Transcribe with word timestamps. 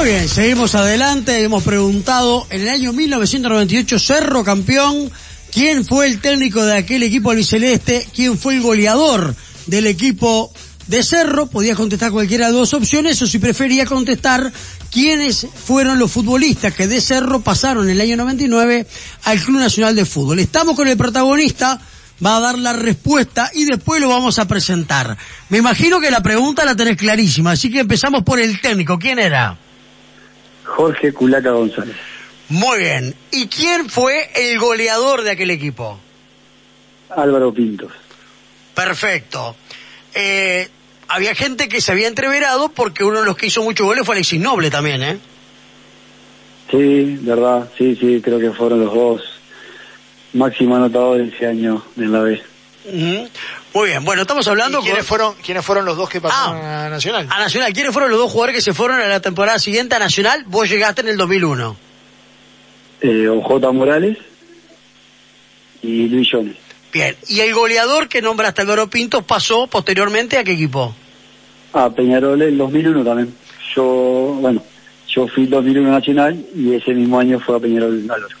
Muy 0.00 0.12
bien, 0.12 0.30
seguimos 0.30 0.74
adelante. 0.74 1.42
Hemos 1.42 1.62
preguntado 1.62 2.46
en 2.48 2.62
el 2.62 2.70
año 2.70 2.94
1998 2.94 3.98
Cerro 3.98 4.42
campeón. 4.42 5.12
¿Quién 5.52 5.84
fue 5.84 6.06
el 6.06 6.22
técnico 6.22 6.64
de 6.64 6.78
aquel 6.78 7.02
equipo 7.02 7.30
albiceleste? 7.30 8.08
¿Quién 8.14 8.38
fue 8.38 8.54
el 8.54 8.62
goleador 8.62 9.34
del 9.66 9.86
equipo 9.86 10.50
de 10.86 11.02
Cerro? 11.02 11.48
Podías 11.48 11.76
contestar 11.76 12.12
cualquiera 12.12 12.46
de 12.46 12.54
dos 12.54 12.72
opciones 12.72 13.20
o 13.20 13.26
si 13.26 13.38
prefería 13.38 13.84
contestar 13.84 14.50
quiénes 14.90 15.46
fueron 15.66 15.98
los 15.98 16.10
futbolistas 16.10 16.72
que 16.72 16.88
de 16.88 17.02
Cerro 17.02 17.40
pasaron 17.40 17.84
en 17.84 17.90
el 17.90 18.00
año 18.00 18.16
99 18.16 18.86
al 19.24 19.40
Club 19.42 19.58
Nacional 19.58 19.94
de 19.94 20.06
Fútbol. 20.06 20.38
Estamos 20.38 20.76
con 20.76 20.88
el 20.88 20.96
protagonista, 20.96 21.78
va 22.24 22.38
a 22.38 22.40
dar 22.40 22.58
la 22.58 22.72
respuesta 22.72 23.50
y 23.52 23.66
después 23.66 24.00
lo 24.00 24.08
vamos 24.08 24.38
a 24.38 24.48
presentar. 24.48 25.18
Me 25.50 25.58
imagino 25.58 26.00
que 26.00 26.10
la 26.10 26.22
pregunta 26.22 26.64
la 26.64 26.74
tenés 26.74 26.96
clarísima, 26.96 27.50
así 27.50 27.70
que 27.70 27.80
empezamos 27.80 28.22
por 28.24 28.40
el 28.40 28.62
técnico. 28.62 28.98
¿Quién 28.98 29.18
era? 29.18 29.58
Jorge 30.70 31.12
Culaca 31.12 31.50
González. 31.50 31.96
Muy 32.48 32.78
bien. 32.78 33.14
¿Y 33.30 33.46
quién 33.48 33.88
fue 33.88 34.30
el 34.34 34.58
goleador 34.58 35.22
de 35.22 35.32
aquel 35.32 35.50
equipo? 35.50 35.98
Álvaro 37.10 37.52
Pintos. 37.52 37.92
Perfecto. 38.74 39.56
Eh, 40.14 40.68
había 41.08 41.34
gente 41.34 41.68
que 41.68 41.80
se 41.80 41.92
había 41.92 42.08
entreverado 42.08 42.70
porque 42.70 43.04
uno 43.04 43.20
de 43.20 43.26
los 43.26 43.36
que 43.36 43.46
hizo 43.46 43.62
muchos 43.62 43.86
goles 43.86 44.06
fue 44.06 44.14
Alexis 44.14 44.40
Noble 44.40 44.70
también, 44.70 45.02
¿eh? 45.02 45.18
Sí, 46.70 47.18
verdad, 47.20 47.68
sí, 47.76 47.96
sí, 47.96 48.20
creo 48.22 48.38
que 48.38 48.52
fueron 48.52 48.84
los 48.84 48.94
dos 48.94 49.22
máximo 50.32 50.76
anotadores 50.76 51.34
ese 51.34 51.46
año 51.46 51.84
en 51.96 52.12
la 52.12 52.20
B. 52.20 52.42
Ujú. 52.84 53.28
Muy 53.72 53.88
bien, 53.88 54.04
bueno, 54.04 54.22
estamos 54.22 54.46
hablando 54.48 54.80
¿Y 54.80 54.82
quiénes 54.82 54.98
con... 55.00 55.06
fueron, 55.06 55.34
quiénes 55.44 55.64
fueron 55.64 55.84
los 55.84 55.96
dos 55.96 56.08
que 56.08 56.20
pasaron 56.20 56.56
Ah. 56.60 56.86
a 56.86 56.88
Nacional? 56.88 57.28
A 57.30 57.38
Nacional, 57.38 57.72
¿quiénes 57.72 57.92
fueron 57.92 58.10
los 58.10 58.18
dos 58.18 58.30
jugadores 58.32 58.56
que 58.56 58.62
se 58.62 58.74
fueron 58.74 59.00
a 59.00 59.06
la 59.06 59.20
temporada 59.20 59.58
siguiente 59.60 59.94
a 59.94 59.98
Nacional? 60.00 60.44
Vos 60.46 60.68
llegaste 60.68 61.02
en 61.02 61.08
el 61.08 61.16
2001. 61.16 61.76
Eh, 63.02 63.28
OJ 63.28 63.72
Morales 63.72 64.18
y 65.82 66.08
Luis 66.08 66.28
Jones. 66.30 66.56
Bien, 66.92 67.14
y 67.28 67.40
el 67.40 67.54
goleador 67.54 68.08
que 68.08 68.20
nombraste 68.20 68.62
Álvaro 68.62 68.90
Pintos 68.90 69.22
pasó 69.24 69.68
posteriormente 69.68 70.36
a 70.38 70.42
qué 70.44 70.52
equipo? 70.52 70.94
Ah, 71.72 71.88
Peñarol 71.88 72.42
el 72.42 72.58
2001 72.58 73.04
también. 73.04 73.32
Yo, 73.76 73.82
bueno, 74.40 74.64
yo 75.08 75.28
fui 75.28 75.46
2001 75.46 75.88
Nacional 75.92 76.44
y 76.56 76.74
ese 76.74 76.92
mismo 76.92 77.20
año 77.20 77.38
fue 77.38 77.56
a 77.56 77.60
Peñarol 77.60 78.02
Álvaro. 78.10 78.36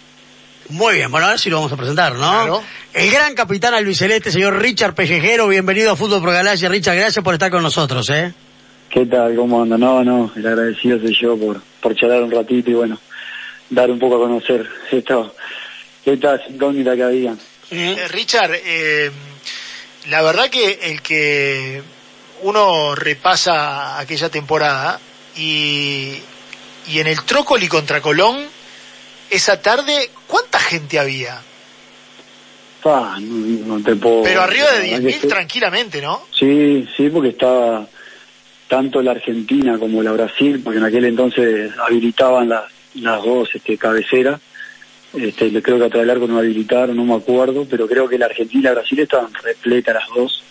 Muy 0.70 0.94
bien, 0.94 1.10
bueno, 1.10 1.26
ahora 1.26 1.38
sí 1.38 1.50
lo 1.50 1.56
vamos 1.56 1.72
a 1.72 1.76
presentar, 1.76 2.14
¿no? 2.14 2.30
Claro. 2.30 2.62
El 2.92 3.10
gran 3.10 3.34
capitán 3.34 3.74
albiceleste, 3.74 4.30
señor 4.30 4.56
Richard 4.60 4.94
Pellejero, 4.94 5.48
bienvenido 5.48 5.90
a 5.90 5.96
Fútbol 5.96 6.22
Pro 6.22 6.30
Galaxia. 6.30 6.68
Richard, 6.68 6.96
gracias 6.96 7.24
por 7.24 7.34
estar 7.34 7.50
con 7.50 7.62
nosotros, 7.62 8.08
¿eh? 8.10 8.32
¿Qué 8.88 9.06
tal? 9.06 9.34
¿Cómo 9.34 9.62
anda? 9.62 9.76
No, 9.76 10.04
no, 10.04 10.32
el 10.36 10.46
agradecido 10.46 11.00
soy 11.00 11.16
yo 11.20 11.36
por, 11.36 11.60
por 11.80 11.96
charlar 11.96 12.22
un 12.22 12.30
ratito 12.30 12.70
y 12.70 12.74
bueno, 12.74 13.00
dar 13.68 13.90
un 13.90 13.98
poco 13.98 14.16
a 14.16 14.18
conocer 14.20 14.68
esta, 14.92 15.30
esta 16.04 16.40
incógnita 16.48 16.94
que 16.94 17.02
había. 17.02 17.34
Eh, 17.72 18.06
Richard, 18.08 18.52
eh, 18.54 19.10
la 20.08 20.22
verdad 20.22 20.48
que 20.50 20.78
el 20.82 21.02
que 21.02 21.82
uno 22.42 22.94
repasa 22.94 23.98
aquella 23.98 24.28
temporada 24.28 25.00
y, 25.36 26.14
y 26.88 27.00
en 27.00 27.08
el 27.08 27.22
Trócoli 27.24 27.66
contra 27.66 28.00
Colón, 28.00 28.59
esa 29.30 29.60
tarde, 29.60 30.10
¿cuánta 30.26 30.58
gente 30.58 30.98
había? 30.98 31.40
Pa, 32.82 33.18
no, 33.20 33.76
no 33.76 33.84
te 33.84 33.96
puedo... 33.96 34.22
Pero 34.22 34.42
arriba 34.42 34.70
de 34.72 34.90
la 34.90 34.98
verdad 34.98 35.00
que 35.00 35.16
10.000 35.16 35.20
sí. 35.20 35.28
tranquilamente, 35.28 36.00
¿no? 36.00 36.22
Sí, 36.32 36.88
sí, 36.96 37.10
porque 37.10 37.30
estaba 37.30 37.86
tanto 38.68 39.02
la 39.02 39.10
Argentina 39.10 39.78
como 39.78 40.02
la 40.02 40.12
Brasil, 40.12 40.60
porque 40.62 40.78
en 40.78 40.84
aquel 40.84 41.04
entonces 41.04 41.72
habilitaban 41.78 42.48
las, 42.48 42.64
las 42.94 43.22
dos 43.22 43.48
este, 43.54 43.76
cabeceras. 43.76 44.40
Este, 45.12 45.50
le 45.50 45.60
creo 45.60 45.78
que 45.78 45.86
atrás 45.86 46.02
del 46.02 46.10
arco 46.10 46.28
no 46.28 46.38
habilitaron, 46.38 46.96
no 46.96 47.04
me 47.04 47.14
acuerdo, 47.14 47.66
pero 47.68 47.88
creo 47.88 48.08
que 48.08 48.16
la 48.16 48.26
Argentina 48.26 48.60
y 48.60 48.62
la 48.62 48.74
Brasil 48.74 49.00
estaban 49.00 49.34
repletas 49.34 49.94
las 49.94 50.08
dos. 50.14 50.44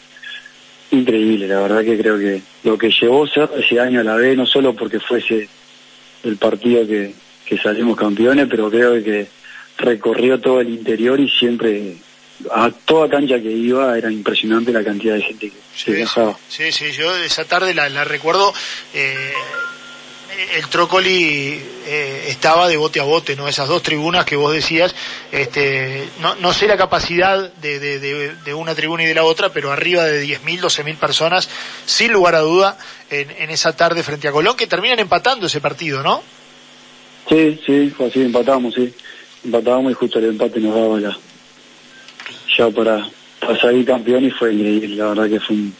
Increíble, 0.91 1.47
la 1.47 1.61
verdad 1.61 1.84
que 1.84 1.97
creo 1.97 2.17
que 2.17 2.41
lo 2.63 2.78
que 2.78 2.90
llevó 2.90 3.25
ser 3.25 3.50
ese 3.57 3.79
año 3.79 4.01
a 4.01 4.03
la 4.03 4.16
B, 4.16 4.35
no 4.35 4.46
solo 4.46 4.73
porque 4.73 5.00
fuese 5.00 5.47
el 6.23 6.35
partido 6.35 6.85
que, 6.85 7.13
que 7.49 7.57
salimos 7.57 7.97
campeones, 7.97 8.47
pero 8.49 8.69
creo 8.69 9.03
que 9.03 9.27
recorrió 9.77 10.39
todo 10.39 10.61
el 10.61 10.69
interior 10.69 11.19
y 11.19 11.29
siempre 11.29 11.95
a 12.51 12.69
toda 12.85 13.09
cancha 13.09 13.35
que 13.41 13.51
iba 13.51 13.97
era 13.97 14.11
impresionante 14.11 14.71
la 14.71 14.83
cantidad 14.83 15.15
de 15.15 15.21
gente 15.21 15.49
que, 15.49 15.57
Sí, 15.75 15.91
viajaba. 15.93 16.37
sí, 16.47 16.71
sí, 16.71 16.91
yo 16.91 17.13
esa 17.17 17.45
tarde 17.45 17.73
la, 17.73 17.89
la 17.89 18.03
recuerdo. 18.03 18.53
eh, 18.93 19.33
el 20.55 20.67
Trócoli 20.69 21.59
eh, 21.85 22.25
estaba 22.29 22.67
de 22.69 22.77
bote 22.77 22.99
a 23.01 23.03
bote, 23.03 23.35
¿no? 23.35 23.47
Esas 23.49 23.67
dos 23.67 23.83
tribunas 23.83 24.23
que 24.25 24.37
vos 24.37 24.53
decías, 24.53 24.95
este, 25.33 26.07
no, 26.21 26.35
no 26.35 26.53
sé 26.53 26.66
la 26.67 26.77
capacidad 26.77 27.51
de, 27.55 27.79
de, 27.79 27.99
de, 27.99 28.35
de 28.35 28.53
una 28.53 28.73
tribuna 28.73 29.03
y 29.03 29.07
de 29.07 29.16
la 29.16 29.23
otra, 29.25 29.49
pero 29.49 29.71
arriba 29.71 30.05
de 30.05 30.23
10.000, 30.25 30.61
12.000 30.61 30.97
personas, 30.97 31.49
sin 31.85 32.13
lugar 32.13 32.35
a 32.35 32.39
duda, 32.39 32.77
en, 33.09 33.29
en 33.31 33.49
esa 33.49 33.75
tarde 33.75 34.01
frente 34.03 34.27
a 34.29 34.31
Colón, 34.31 34.55
que 34.55 34.66
terminan 34.67 34.99
empatando 34.99 35.47
ese 35.47 35.59
partido, 35.59 36.03
¿no? 36.03 36.23
Sí, 37.29 37.59
sí, 37.63 37.90
fue 37.91 38.07
así, 38.07 38.22
empatábamos, 38.23 38.73
sí. 38.73 38.91
Empatábamos 39.45 39.91
y 39.91 39.95
justo 39.95 40.17
el 40.17 40.25
empate 40.25 40.59
nos 40.59 40.73
daba 40.73 41.00
ya, 41.00 41.17
ya 42.57 42.69
para, 42.72 43.07
para 43.40 43.59
salir 43.59 43.85
campeón 43.85 44.25
y 44.25 44.31
fue 44.31 44.53
increíble, 44.53 44.95
la 44.95 45.09
verdad 45.09 45.29
que 45.29 45.40
fue 45.40 45.56
un... 45.56 45.73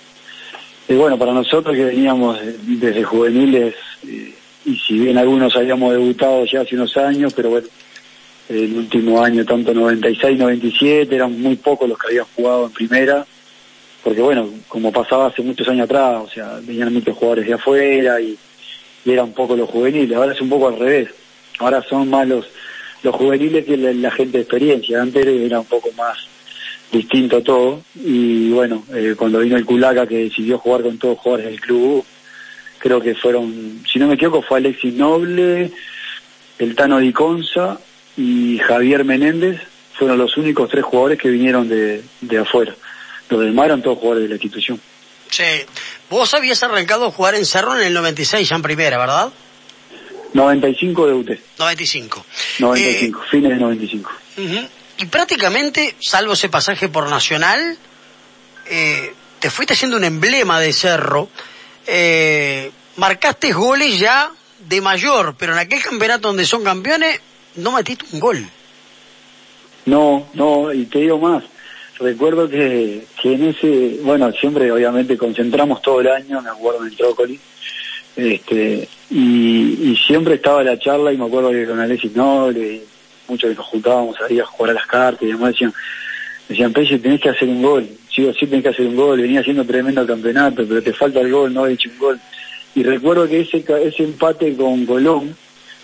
Y 0.88 0.94
bueno, 0.94 1.18
para 1.18 1.34
nosotros 1.34 1.76
que 1.76 1.86
veníamos 1.86 2.40
desde 2.64 3.04
juveniles, 3.04 3.76
eh, 4.08 4.34
y 4.66 4.78
si 4.78 5.00
bien 5.00 5.18
algunos 5.18 5.56
habíamos 5.56 5.92
debutado 5.92 6.46
ya 6.46 6.62
hace 6.62 6.76
unos 6.76 6.96
años, 6.98 7.34
pero 7.34 7.50
bueno, 7.50 7.68
el 8.48 8.78
último 8.78 9.24
año, 9.24 9.44
tanto 9.44 9.74
96, 9.74 10.38
97, 10.38 11.16
eran 11.16 11.40
muy 11.42 11.56
pocos 11.56 11.90
los 11.90 11.98
que 11.98 12.08
habían 12.08 12.26
jugado 12.36 12.66
en 12.68 12.72
primera, 12.72 13.26
porque 14.04 14.22
bueno, 14.22 14.50
como 14.68 14.92
pasaba 14.92 15.28
hace 15.28 15.42
muchos 15.42 15.68
años 15.68 15.86
atrás, 15.86 16.24
o 16.26 16.30
sea, 16.30 16.60
venían 16.64 16.94
muchos 16.94 17.16
jugadores 17.16 17.48
de 17.48 17.54
afuera 17.54 18.22
y, 18.22 18.38
y 19.04 19.12
eran 19.12 19.32
poco 19.32 19.56
los 19.56 19.70
juveniles, 19.70 20.16
ahora 20.16 20.34
es 20.34 20.42
un 20.42 20.50
poco 20.50 20.68
al 20.68 20.80
revés, 20.80 21.10
ahora 21.60 21.84
son 21.88 22.10
más 22.10 22.28
los, 22.28 22.46
los 23.04 23.16
juveniles 23.16 23.66
que 23.66 23.78
la, 23.78 24.12
gente 24.12 24.38
de 24.38 24.44
experiencia, 24.44 25.02
antes 25.02 25.26
era 25.26 25.60
un 25.60 25.66
poco 25.66 25.92
más 25.94 26.18
distinto 26.92 27.44
todo 27.44 27.84
y 27.96 28.50
bueno, 28.50 28.84
eh, 28.94 29.14
cuando 29.16 29.40
vino 29.40 29.56
el 29.56 29.66
Culaca 29.66 30.08
que 30.08 30.24
decidió 30.24 30.58
jugar 30.58 30.82
con 30.82 30.98
todos 30.98 31.16
los 31.16 31.24
jugadores 31.24 31.52
del 31.52 31.62
club, 31.62 32.04
creo 32.80 33.00
que 33.00 33.14
fueron, 33.14 33.84
si 33.92 34.00
no 34.00 34.08
me 34.08 34.16
equivoco, 34.16 34.42
fue 34.42 34.58
Alexis 34.58 34.94
Noble, 34.96 35.72
el 36.58 36.76
Tano 36.76 36.98
Di 36.98 37.14
Conza 37.14 37.80
y 38.18 38.58
Javier 38.60 39.06
Menéndez, 39.06 39.62
fueron 39.94 40.18
los 40.18 40.36
únicos 40.38 40.70
tres 40.70 40.84
jugadores 40.84 41.20
que 41.20 41.30
vinieron 41.30 41.68
de, 41.68 42.02
de 42.22 42.38
afuera. 42.38 42.74
Los 43.30 43.42
demás 43.42 43.66
eran 43.66 43.82
todos 43.82 44.00
jugadores 44.00 44.24
de 44.24 44.30
la 44.30 44.36
institución. 44.36 44.80
Sí. 45.30 45.44
Vos 46.10 46.34
habías 46.34 46.64
arrancado 46.64 47.06
a 47.06 47.12
jugar 47.12 47.36
en 47.36 47.46
Cerro 47.46 47.78
en 47.78 47.86
el 47.86 47.94
96 47.94 48.50
ya 48.50 48.56
en 48.56 48.62
primera, 48.62 48.98
¿verdad? 48.98 49.30
95 50.34 51.08
debuté, 51.08 51.42
95. 51.58 52.26
95, 52.60 53.22
fines 53.30 53.50
de 53.52 53.56
95. 53.58 54.12
Eh, 54.38 54.42
ujú. 54.42 54.68
Y 55.00 55.06
prácticamente, 55.06 55.96
salvo 56.00 56.34
ese 56.34 56.50
pasaje 56.50 56.90
por 56.90 57.10
Nacional, 57.10 57.78
eh, 58.70 59.14
te 59.40 59.50
fuiste 59.50 59.74
haciendo 59.74 59.98
un 59.98 60.04
emblema 60.04 60.60
de 60.60 60.74
Cerro. 60.74 61.30
Eh, 61.88 62.70
marcaste 62.98 63.52
goles 63.54 63.98
ya 63.98 64.32
de 64.68 64.82
mayor, 64.82 65.36
pero 65.38 65.54
en 65.54 65.60
aquel 65.60 65.82
campeonato 65.82 66.28
donde 66.28 66.46
son 66.46 66.64
campeones, 66.64 67.20
no 67.56 67.72
metiste 67.72 68.06
un 68.12 68.20
gol. 68.20 68.46
No, 69.86 70.28
no, 70.34 70.74
y 70.74 70.86
te 70.86 71.00
digo 71.00 71.18
más. 71.18 71.44
Recuerdo 71.98 72.50
que, 72.50 73.06
que 73.22 73.34
en 73.34 73.50
ese, 73.50 74.00
bueno, 74.04 74.32
siempre 74.34 74.72
obviamente 74.72 75.18
concentramos 75.18 75.82
todo 75.82 76.02
el 76.02 76.08
año, 76.10 76.42
me 76.42 76.50
acuerdo 76.50 76.82
en 76.82 76.92
el 76.92 76.98
Trócoli, 76.98 77.40
este, 78.16 78.88
y, 79.10 79.92
y 79.92 79.98
siempre 80.06 80.36
estaba 80.36 80.64
la 80.64 80.78
charla 80.78 81.14
y 81.14 81.18
me 81.18 81.26
acuerdo 81.26 81.52
que 81.52 81.66
con 81.66 81.80
Alexis 81.80 82.16
Noble, 82.16 82.82
muchos 83.28 83.50
que 83.50 83.56
nos 83.56 83.66
juntábamos 83.66 84.16
ahí 84.22 84.40
a 84.40 84.46
jugar 84.46 84.72
a 84.72 84.74
las 84.74 84.88
cartas 84.88 85.24
y 85.24 85.28
demás 85.28 85.52
decían, 85.52 85.74
decían, 86.48 86.74
Pelle, 86.74 87.00
tenés 87.00 87.22
que 87.22 87.30
hacer 87.30 87.48
un 87.48 87.62
gol, 87.62 87.88
sí 88.14 88.26
o 88.26 88.34
sí 88.34 88.48
tenés 88.48 88.64
que 88.64 88.70
hacer 88.70 88.88
un 88.88 88.96
gol, 88.96 89.22
venía 89.22 89.40
haciendo 89.40 89.64
tremendo 89.66 90.06
campeonato, 90.06 90.66
pero 90.68 90.82
te 90.82 90.94
falta 90.94 91.22
el 91.22 91.32
gol, 91.32 91.54
no 91.54 91.64
has 91.64 91.72
hecho 91.72 91.90
un 91.90 92.00
gol. 92.00 92.20
Y 92.76 92.84
recuerdo 92.84 93.28
que 93.28 93.42
ese, 93.42 93.64
ese 93.84 94.04
empate 94.04 94.56
con 94.56 94.86
Colón, 94.86 95.36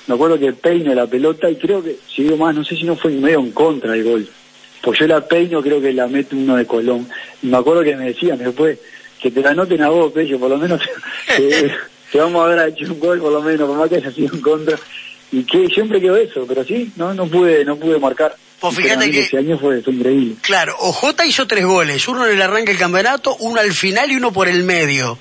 me 0.07 0.13
acuerdo 0.13 0.37
que 0.37 0.53
peino 0.53 0.93
la 0.93 1.07
pelota 1.07 1.49
y 1.49 1.55
creo 1.55 1.83
que, 1.83 1.97
si 2.13 2.23
digo 2.23 2.37
más, 2.37 2.55
no 2.55 2.63
sé 2.63 2.75
si 2.75 2.83
no 2.83 2.95
fue 2.95 3.11
medio 3.11 3.39
en 3.39 3.51
contra 3.51 3.91
del 3.91 4.03
gol. 4.03 4.27
Pues 4.81 4.99
yo 4.99 5.07
la 5.07 5.27
peino, 5.27 5.61
creo 5.61 5.81
que 5.81 5.93
la 5.93 6.07
mete 6.07 6.35
uno 6.35 6.55
de 6.55 6.65
Colón. 6.65 7.07
Y 7.41 7.47
me 7.47 7.57
acuerdo 7.57 7.83
que 7.83 7.95
me 7.95 8.05
decían 8.05 8.37
después, 8.37 8.77
que 9.19 9.31
te 9.31 9.41
la 9.41 9.51
anoten 9.51 9.81
a 9.81 9.89
vos, 9.89 10.11
Pello, 10.11 10.39
por 10.39 10.49
lo 10.49 10.57
menos 10.57 10.79
te, 11.35 11.71
te 12.15 12.21
vamos 12.21 12.41
a 12.41 12.45
haber 12.53 12.69
hecho 12.69 12.93
un 12.93 12.97
gol, 13.01 13.19
por 13.19 13.29
lo 13.33 13.41
menos, 13.41 13.67
por 13.67 13.77
más 13.77 13.89
que 13.89 13.97
haya 13.97 14.09
sido 14.09 14.33
en 14.33 14.39
contra. 14.41 14.77
Y 15.33 15.43
que 15.43 15.67
siempre 15.67 15.99
quedó 15.99 16.15
eso, 16.15 16.45
pero 16.47 16.63
sí, 16.63 16.89
no 16.95 17.13
no 17.13 17.27
pude 17.27 17.65
no 17.65 17.75
pude 17.75 17.99
marcar. 17.99 18.33
Pues 18.61 18.73
fíjate 18.73 19.11
que- 19.11 19.19
Ese 19.19 19.37
año 19.37 19.57
fue, 19.59 19.81
fue 19.81 19.91
increíble. 19.93 20.35
Claro, 20.41 20.77
OJ 20.79 21.25
hizo 21.25 21.45
tres 21.45 21.65
goles, 21.65 22.07
uno 22.07 22.25
en 22.25 22.31
el 22.35 22.41
arranque 22.41 22.71
del 22.71 22.79
campeonato, 22.79 23.35
uno 23.41 23.59
al 23.59 23.73
final 23.73 24.09
y 24.11 24.15
uno 24.15 24.31
por 24.31 24.47
el 24.47 24.63
medio. 24.63 25.17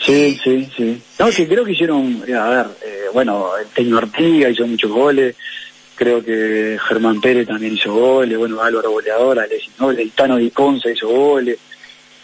Sí, 0.00 0.38
sí, 0.44 0.68
sí. 0.76 1.02
No, 1.18 1.30
que 1.30 1.48
creo 1.48 1.64
que 1.64 1.72
hicieron, 1.72 2.22
eh, 2.28 2.34
a 2.34 2.48
ver, 2.48 2.66
eh, 2.86 3.06
bueno, 3.12 3.56
el 3.60 3.66
Teño 3.68 3.98
Artiga 3.98 4.48
hizo 4.48 4.64
muchos 4.68 4.92
goles, 4.92 5.34
creo 5.96 6.22
que 6.22 6.78
Germán 6.86 7.20
Pérez 7.20 7.48
también 7.48 7.74
hizo 7.74 7.92
goles, 7.92 8.38
bueno, 8.38 8.62
Álvaro 8.62 8.92
Goleador, 8.92 9.40
Alexis 9.40 9.72
Noble, 9.80 10.00
el 10.02 10.12
Tano 10.12 10.36
Di 10.36 10.50
Conza 10.52 10.90
hizo 10.92 11.08
goles. 11.08 11.58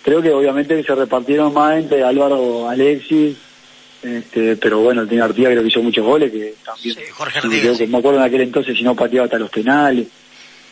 Creo 0.04 0.22
que 0.22 0.30
obviamente 0.30 0.80
se 0.84 0.94
repartieron 0.94 1.52
más 1.52 1.76
entre 1.78 2.04
Álvaro, 2.04 2.68
Alexis, 2.68 3.36
este, 4.02 4.56
pero 4.56 4.80
bueno, 4.80 5.02
el 5.02 5.08
Teño 5.08 5.24
Artiga 5.24 5.50
creo 5.50 5.62
que 5.62 5.68
hizo 5.68 5.82
muchos 5.82 6.04
goles, 6.04 6.32
que 6.32 6.54
también, 6.64 6.94
Sí, 6.96 7.02
Jorge 7.12 7.40
me, 7.46 7.54
Artigas, 7.56 7.78
sí. 7.78 7.86
me 7.86 7.98
acuerdo 7.98 8.18
en 8.18 8.24
aquel 8.24 8.40
entonces 8.40 8.76
si 8.76 8.82
no 8.82 8.96
pateaba 8.96 9.26
hasta 9.26 9.38
los 9.38 9.50
penales 9.50 10.06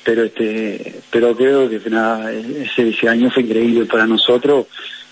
pero 0.03 0.25
este 0.25 1.01
pero 1.11 1.37
creo 1.37 1.69
que 1.69 1.79
nada, 1.91 2.33
ese, 2.33 2.89
ese 2.89 3.09
año 3.09 3.31
fue 3.31 3.43
increíble 3.43 3.85
para 3.87 4.07
nosotros 4.07 4.67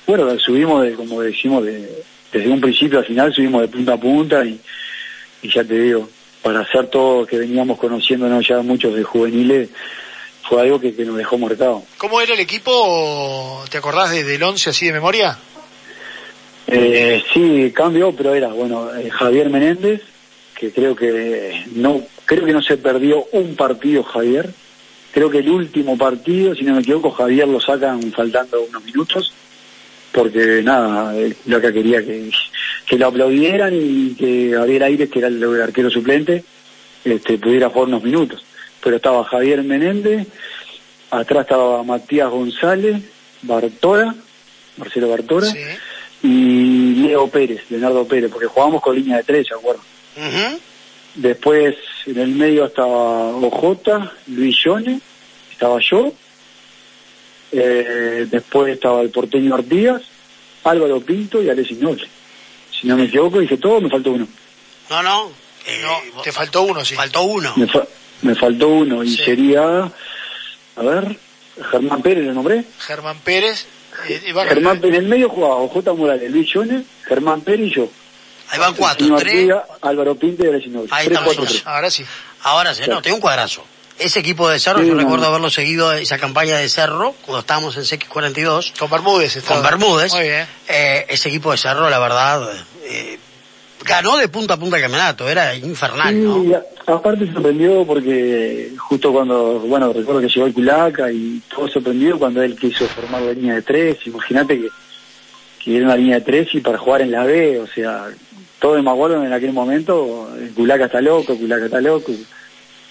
bueno 0.06 0.38
subimos 0.38 0.84
de, 0.84 0.94
como 0.94 1.20
decimos 1.20 1.64
de, 1.64 2.02
desde 2.32 2.48
un 2.48 2.60
principio 2.60 2.98
al 2.98 3.04
final 3.04 3.32
subimos 3.32 3.62
de 3.62 3.68
punta 3.68 3.92
a 3.94 4.00
punta 4.00 4.44
y, 4.44 4.58
y 5.42 5.50
ya 5.50 5.62
te 5.62 5.78
digo 5.78 6.08
para 6.42 6.60
hacer 6.60 6.86
todo 6.88 7.26
que 7.26 7.38
veníamos 7.38 7.78
conociéndonos 7.78 8.46
ya 8.46 8.62
muchos 8.62 8.94
de 8.94 9.04
juveniles 9.04 9.68
fue 10.48 10.62
algo 10.62 10.80
que, 10.80 10.94
que 10.94 11.04
nos 11.04 11.16
dejó 11.16 11.36
marcado 11.36 11.82
¿Cómo 11.98 12.20
era 12.22 12.32
el 12.32 12.40
equipo? 12.40 13.62
¿Te 13.70 13.78
acordás 13.78 14.10
desde 14.10 14.36
el 14.36 14.42
11 14.42 14.70
así 14.70 14.86
de 14.86 14.92
memoria? 14.92 15.36
Eh, 16.70 17.22
sí, 17.32 17.72
cambió, 17.74 18.12
pero 18.12 18.34
era, 18.34 18.48
bueno, 18.48 18.94
eh, 18.94 19.08
Javier 19.08 19.48
Menéndez, 19.48 20.02
que 20.54 20.70
creo 20.70 20.94
que 20.94 21.64
no, 21.74 22.02
creo 22.26 22.44
que 22.44 22.52
no 22.52 22.60
se 22.60 22.76
perdió 22.76 23.24
un 23.32 23.56
partido 23.56 24.02
Javier. 24.02 24.50
Creo 25.10 25.30
que 25.30 25.38
el 25.38 25.48
último 25.48 25.96
partido, 25.96 26.54
si 26.54 26.64
no 26.64 26.74
me 26.74 26.80
equivoco, 26.80 27.10
Javier 27.10 27.48
lo 27.48 27.58
sacan 27.58 28.12
faltando 28.12 28.60
unos 28.60 28.84
minutos, 28.84 29.32
porque 30.12 30.60
nada, 30.62 31.16
eh, 31.16 31.34
lo 31.46 31.58
que 31.58 31.72
quería 31.72 32.04
que, 32.04 32.30
que 32.86 32.98
lo 32.98 33.06
aplaudieran 33.06 33.72
y 33.74 34.14
que 34.14 34.52
Javier 34.54 34.82
Aires, 34.82 35.08
que 35.08 35.20
era 35.20 35.28
el, 35.28 35.62
arquero 35.62 35.88
suplente, 35.88 36.44
este, 37.02 37.38
pudiera 37.38 37.70
jugar 37.70 37.88
unos 37.88 38.02
minutos. 38.02 38.44
Pero 38.84 38.96
estaba 38.96 39.24
Javier 39.24 39.62
Menéndez, 39.62 40.26
atrás 41.10 41.44
estaba 41.44 41.82
Matías 41.82 42.28
González, 42.28 43.02
Bartora, 43.40 44.14
Marcelo 44.76 45.08
Bartora. 45.08 45.48
Y 46.22 46.94
Leo 46.96 47.28
Pérez, 47.28 47.62
Leonardo 47.70 48.06
Pérez, 48.06 48.30
porque 48.30 48.46
jugábamos 48.46 48.82
con 48.82 48.96
línea 48.96 49.18
de 49.18 49.24
tres, 49.24 49.46
¿se 49.48 49.54
acuerdan? 49.54 49.84
Después 51.14 51.76
en 52.06 52.18
el 52.18 52.28
medio 52.30 52.66
estaba 52.66 53.28
OJ, 53.36 53.88
Luis 54.28 54.56
Yone, 54.64 55.00
estaba 55.52 55.78
yo, 55.80 56.12
eh, 57.52 58.26
después 58.30 58.74
estaba 58.74 59.00
el 59.00 59.10
porteño 59.10 59.54
Artigas, 59.54 60.02
Álvaro 60.64 61.00
Pinto 61.00 61.42
y 61.42 61.48
Alexis 61.48 61.78
Noble. 61.78 62.06
Si 62.78 62.86
no 62.86 62.96
me 62.96 63.04
equivoco, 63.04 63.38
dije 63.40 63.56
todo, 63.56 63.80
me 63.80 63.88
faltó 63.90 64.12
uno. 64.12 64.28
No, 64.90 65.02
no. 65.02 65.30
eh, 65.66 65.80
No, 65.82 66.22
te 66.22 66.30
faltó 66.32 66.62
uno, 66.62 66.84
sí. 66.84 66.94
Faltó 66.94 67.22
uno. 67.22 67.52
Me, 67.56 67.66
fa- 67.66 67.86
me 68.22 68.34
faltó 68.34 68.68
uno 68.68 69.02
y 69.02 69.10
Sí. 69.16 69.24
sería, 69.24 69.90
a 70.76 70.82
ver, 70.82 71.16
Germán 71.70 72.02
Pérez, 72.02 72.24
¿lo 72.26 72.34
nombré? 72.34 72.64
Germán 72.78 73.18
Pérez. 73.20 73.66
Eh, 74.06 74.22
y 74.28 74.32
bueno, 74.32 74.48
Germán 74.48 74.80
Pérez, 74.80 74.98
en 74.98 75.04
el 75.04 75.08
medio 75.08 75.28
jugaba 75.28 75.56
OJ 75.56 75.94
Morales, 75.96 76.30
Luis 76.30 76.48
Yone, 76.52 76.84
Germán 77.04 77.40
Pérez 77.40 77.66
y 77.66 77.70
yo. 77.74 77.88
Ahí 78.50 78.58
van 78.58 78.74
cuatro, 78.74 79.16
tres. 79.16 79.50
Álvaro 79.82 80.14
Pinto 80.14 80.44
y. 80.44 80.48
Ahí 80.48 80.56
Tres, 80.56 81.06
estamos, 81.06 81.24
cuatro, 81.24 81.44
tres. 81.44 81.62
Ahora 81.66 81.90
sí. 81.90 82.04
Ahora 82.42 82.74
sí, 82.74 82.82
no, 82.88 83.02
tengo 83.02 83.16
un 83.16 83.20
cuadrazo. 83.20 83.64
Ese 83.98 84.20
equipo 84.20 84.48
de 84.48 84.60
Cerro, 84.60 84.80
Sí, 84.80 84.86
yo 84.86 84.94
no, 84.94 85.00
recuerdo 85.00 85.26
haberlo 85.26 85.50
seguido, 85.50 85.92
esa 85.92 86.18
campaña 86.18 86.56
de 86.56 86.68
Cerro, 86.68 87.14
cuando 87.22 87.40
estábamos 87.40 87.76
en 87.76 87.82
CX42, 87.82 88.78
Con 88.78 88.88
Bermúdez. 88.90 89.36
estaba. 89.36 89.60
con 89.60 89.70
Bermúdez. 89.70 90.12
Muy 90.12 90.22
bien. 90.22 90.46
Eh, 90.68 91.04
ese 91.08 91.28
equipo 91.28 91.50
de 91.50 91.58
Cerro, 91.58 91.90
la 91.90 91.98
verdad, 91.98 92.48
eh, 92.84 93.18
ganó 93.84 94.16
de 94.16 94.28
punta 94.28 94.54
a 94.54 94.56
punta 94.56 94.76
el 94.76 94.82
campeonato, 94.82 95.28
era 95.28 95.52
infernal, 95.56 96.24
¿no? 96.24 96.42
Sí, 96.42 96.52
aparte 96.88 97.30
sorprendió 97.32 97.84
porque 97.84 98.72
justo 98.78 99.12
cuando, 99.12 99.60
bueno, 99.60 99.92
recuerdo 99.92 100.20
que 100.20 100.28
llegó 100.28 100.46
el 100.46 100.54
Culaca 100.54 101.10
y 101.12 101.40
todo 101.48 101.68
sorprendido 101.68 102.18
cuando 102.18 102.42
él 102.42 102.56
quiso 102.56 102.86
formar 102.86 103.22
la 103.22 103.32
línea 103.32 103.54
de 103.54 103.62
tres, 103.62 104.06
imagínate 104.06 104.60
que, 104.60 104.68
que 105.62 105.76
era 105.76 105.86
una 105.86 105.96
línea 105.96 106.18
de 106.18 106.24
tres 106.24 106.54
y 106.54 106.60
para 106.60 106.78
jugar 106.78 107.02
en 107.02 107.10
la 107.10 107.24
B, 107.24 107.60
o 107.60 107.66
sea, 107.66 108.06
todo 108.58 108.82
me 108.82 108.90
acuerdo 108.90 109.24
en 109.24 109.32
aquel 109.32 109.52
momento, 109.52 110.30
el 110.40 110.50
Culaca 110.50 110.86
está 110.86 111.00
loco, 111.00 111.32
el 111.32 111.38
Culaca 111.38 111.66
está 111.66 111.80
loco, 111.80 112.12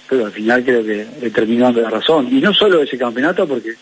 pero 0.10 0.26
al 0.26 0.32
final 0.32 0.64
creo 0.64 0.84
que 0.84 1.30
terminó 1.30 1.66
dando 1.66 1.82
la 1.82 1.90
razón. 1.90 2.28
Y 2.32 2.40
no 2.40 2.54
solo 2.54 2.82
ese 2.82 2.98
campeonato, 2.98 3.48
porque 3.48 3.74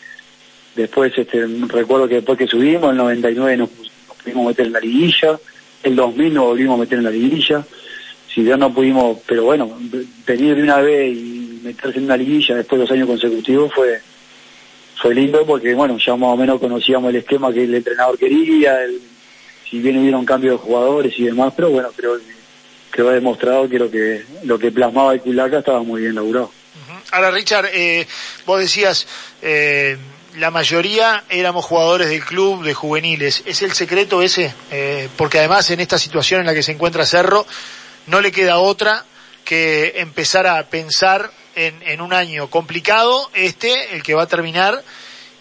después, 0.75 1.13
este, 1.15 1.45
recuerdo 1.67 2.07
que 2.07 2.15
después 2.15 2.37
que 2.37 2.47
subimos, 2.47 2.91
el 2.91 2.97
99 2.97 3.57
nos, 3.57 3.69
nos 3.69 4.17
pudimos 4.23 4.47
meter 4.47 4.65
en 4.67 4.73
la 4.73 4.79
liguilla, 4.79 5.39
el 5.83 5.95
2000 5.95 6.33
nos 6.33 6.45
volvimos 6.45 6.77
a 6.77 6.81
meter 6.81 6.97
en 6.97 7.03
la 7.03 7.11
liguilla, 7.11 7.63
si 8.35 8.43
ya 8.43 8.57
no 8.57 8.71
pudimos, 8.73 9.17
pero 9.25 9.45
bueno, 9.45 9.75
venir 10.27 10.55
de 10.57 10.61
una 10.63 10.81
vez 10.81 11.15
y 11.15 11.61
meterse 11.63 11.97
en 11.99 12.03
una 12.03 12.17
liguilla 12.17 12.55
después 12.55 12.77
de 12.79 12.83
dos 12.85 12.91
años 12.91 13.07
consecutivos 13.07 13.71
fue 13.73 14.01
fue 15.01 15.15
lindo 15.15 15.45
porque 15.45 15.73
bueno, 15.73 15.97
ya 15.97 16.15
más 16.17 16.29
o 16.29 16.37
menos 16.37 16.59
conocíamos 16.59 17.09
el 17.09 17.15
esquema 17.17 17.51
que 17.53 17.63
el 17.63 17.73
entrenador 17.75 18.17
quería, 18.17 18.83
el- 18.83 18.99
si 19.69 19.79
bien 19.79 19.97
hubiera 19.99 20.17
un 20.17 20.25
cambio 20.25 20.51
de 20.51 20.57
jugadores 20.57 21.13
y 21.17 21.23
demás, 21.23 21.53
pero 21.55 21.69
bueno, 21.71 21.89
creo 21.95 22.17
que 22.17 22.23
creo 22.91 23.09
ha 23.09 23.13
demostrado 23.13 23.67
que 23.69 23.79
lo 23.79 23.89
que 23.89 24.23
lo 24.43 24.59
que 24.59 24.71
plasmaba 24.71 25.13
el 25.13 25.21
Culaca 25.21 25.59
estaba 25.59 25.81
muy 25.83 26.01
bien 26.01 26.15
laburado. 26.15 26.51
Ahora, 27.11 27.31
Richard, 27.31 27.69
eh, 27.73 28.05
vos 28.45 28.59
decías, 28.59 29.07
eh, 29.41 29.97
la 30.37 30.51
mayoría 30.51 31.23
éramos 31.29 31.63
jugadores 31.65 32.09
del 32.09 32.23
club 32.23 32.63
de 32.63 32.73
juveniles. 32.73 33.43
¿Es 33.45 33.61
el 33.61 33.71
secreto 33.73 34.21
ese? 34.21 34.53
Eh, 34.71 35.07
porque 35.17 35.39
además 35.39 35.69
en 35.71 35.79
esta 35.79 35.97
situación 35.97 36.41
en 36.41 36.47
la 36.47 36.53
que 36.53 36.63
se 36.63 36.71
encuentra 36.73 37.05
Cerro, 37.05 37.45
no 38.07 38.21
le 38.21 38.31
queda 38.31 38.59
otra 38.59 39.05
que 39.43 39.93
empezar 39.97 40.47
a 40.47 40.63
pensar 40.69 41.31
en, 41.55 41.81
en 41.83 42.01
un 42.01 42.13
año 42.13 42.49
complicado, 42.49 43.29
este, 43.33 43.95
el 43.95 44.03
que 44.03 44.13
va 44.13 44.23
a 44.23 44.27
terminar, 44.27 44.83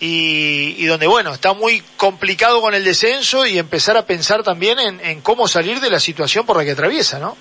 y, 0.00 0.74
y 0.78 0.86
donde, 0.86 1.06
bueno, 1.06 1.32
está 1.32 1.54
muy 1.54 1.82
complicado 1.96 2.60
con 2.60 2.74
el 2.74 2.84
descenso 2.84 3.46
y 3.46 3.58
empezar 3.58 3.96
a 3.96 4.06
pensar 4.06 4.42
también 4.42 4.78
en, 4.78 5.00
en 5.00 5.20
cómo 5.22 5.48
salir 5.48 5.80
de 5.80 5.88
la 5.90 6.00
situación 6.00 6.44
por 6.44 6.56
la 6.56 6.64
que 6.64 6.72
atraviesa, 6.72 7.18
¿no? 7.18 7.36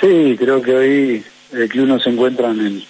Sí, 0.00 0.36
creo 0.38 0.62
que 0.62 0.74
hoy 0.74 1.24
el 1.52 1.68
club 1.68 1.86
no 1.86 2.00
se 2.00 2.10
encuentra 2.10 2.50
en, 2.50 2.82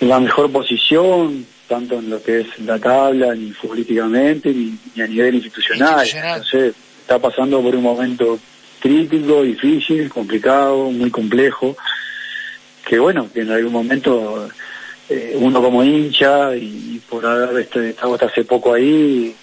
en 0.00 0.08
la 0.08 0.18
mejor 0.20 0.50
posición, 0.50 1.46
tanto 1.68 1.98
en 1.98 2.10
lo 2.10 2.22
que 2.22 2.40
es 2.40 2.58
la 2.60 2.78
tabla, 2.78 3.34
ni 3.34 3.52
futbolísticamente, 3.52 4.48
ni, 4.48 4.78
ni 4.94 5.02
a 5.02 5.06
nivel 5.06 5.34
institucional. 5.36 6.00
Institucional. 6.02 6.42
Entonces, 6.42 6.74
está 7.02 7.18
pasando 7.18 7.60
por 7.62 7.76
un 7.76 7.82
momento 7.82 8.38
crítico, 8.80 9.42
difícil, 9.42 10.08
complicado, 10.08 10.90
muy 10.90 11.10
complejo, 11.10 11.76
que 12.86 12.98
bueno, 12.98 13.28
que 13.32 13.40
en 13.40 13.50
algún 13.50 13.72
momento 13.72 14.48
eh, 15.08 15.34
uno 15.36 15.62
como 15.62 15.84
hincha 15.84 16.54
y 16.56 17.00
por 17.08 17.24
haber 17.26 17.62
este- 17.62 17.90
estado 17.90 18.14
hasta 18.14 18.26
hace 18.26 18.44
poco 18.44 18.74
ahí, 18.74 19.34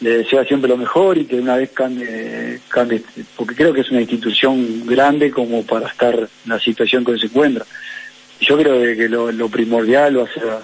le 0.00 0.18
desea 0.18 0.44
siempre 0.44 0.68
lo 0.68 0.76
mejor 0.76 1.18
y 1.18 1.24
que 1.24 1.36
una 1.36 1.56
vez 1.56 1.70
cambie, 1.70 2.60
cambie, 2.68 3.02
porque 3.36 3.54
creo 3.54 3.72
que 3.72 3.80
es 3.80 3.90
una 3.90 4.00
institución 4.00 4.86
grande 4.86 5.30
como 5.30 5.64
para 5.64 5.88
estar 5.88 6.14
en 6.14 6.28
la 6.46 6.60
situación 6.60 7.04
que 7.04 7.18
se 7.18 7.26
encuentra. 7.26 7.64
Yo 8.40 8.56
creo 8.56 8.80
que, 8.96 9.08
lo, 9.08 9.32
lo 9.32 9.48
primordial 9.48 10.20
va 10.20 10.22
a 10.24 10.60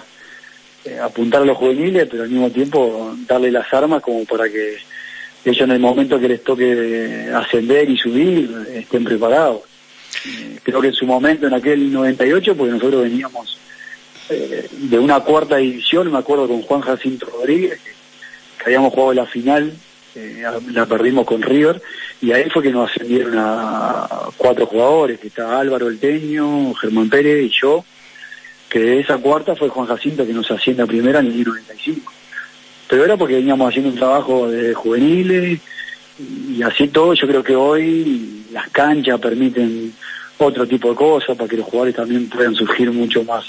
eh, 0.85 0.99
apuntar 0.99 1.41
a 1.41 1.45
los 1.45 1.57
juveniles, 1.57 2.07
pero 2.09 2.23
al 2.23 2.29
mismo 2.29 2.49
tiempo 2.49 3.13
darle 3.27 3.51
las 3.51 3.73
armas 3.73 4.01
como 4.01 4.23
para 4.23 4.47
que 4.47 4.77
ellos 5.51 5.61
en 5.61 5.71
el 5.71 5.79
momento 5.79 6.19
que 6.19 6.27
les 6.27 6.43
toque 6.43 7.29
ascender 7.33 7.89
y 7.89 7.97
subir 7.97 8.49
estén 8.73 9.03
preparados. 9.03 9.61
Eh, 10.25 10.59
creo 10.63 10.81
que 10.81 10.87
en 10.87 10.93
su 10.93 11.05
momento, 11.05 11.47
en 11.47 11.53
aquel 11.53 11.91
98, 11.91 12.55
porque 12.55 12.73
nosotros 12.73 13.03
veníamos 13.03 13.59
eh, 14.29 14.67
de 14.71 14.99
una 14.99 15.19
cuarta 15.19 15.57
división, 15.57 16.11
me 16.11 16.17
acuerdo 16.17 16.47
con 16.47 16.61
Juan 16.63 16.81
Jacinto 16.81 17.27
Rodríguez, 17.27 17.79
que, 17.79 18.63
habíamos 18.65 18.93
jugado 18.93 19.13
la 19.13 19.25
final, 19.27 19.71
eh, 20.15 20.43
la 20.71 20.85
perdimos 20.87 21.25
con 21.25 21.41
River, 21.41 21.81
y 22.21 22.31
ahí 22.31 22.49
fue 22.49 22.63
que 22.63 22.71
nos 22.71 22.89
ascendieron 22.89 23.35
a 23.37 24.07
cuatro 24.37 24.65
jugadores, 24.65 25.19
que 25.19 25.27
está 25.27 25.59
Álvaro 25.59 25.87
El 25.87 25.99
Teño, 25.99 26.73
Germán 26.73 27.09
Pérez 27.09 27.43
y 27.45 27.49
yo, 27.49 27.85
que 28.67 28.79
de 28.79 28.99
esa 29.01 29.19
cuarta 29.19 29.55
fue 29.55 29.69
Juan 29.69 29.87
Jacinto 29.87 30.25
que 30.25 30.33
nos 30.33 30.49
asciende 30.49 30.83
a 30.83 30.87
primera 30.87 31.19
en 31.19 31.27
el 31.27 31.43
95. 31.43 32.14
Pero 32.87 33.03
era 33.03 33.17
porque 33.17 33.35
veníamos 33.35 33.69
haciendo 33.69 33.89
un 33.89 33.97
trabajo 33.97 34.49
de 34.49 34.73
juveniles, 34.73 35.59
y 36.19 36.61
así 36.61 36.87
todo, 36.87 37.13
yo 37.13 37.27
creo 37.27 37.43
que 37.43 37.55
hoy 37.55 38.45
las 38.51 38.69
canchas 38.69 39.19
permiten 39.19 39.93
otro 40.37 40.67
tipo 40.67 40.89
de 40.89 40.95
cosas 40.95 41.35
para 41.35 41.49
que 41.49 41.57
los 41.57 41.65
jugadores 41.65 41.95
también 41.95 42.29
puedan 42.29 42.55
surgir 42.55 42.91
mucho 42.91 43.23
más 43.23 43.45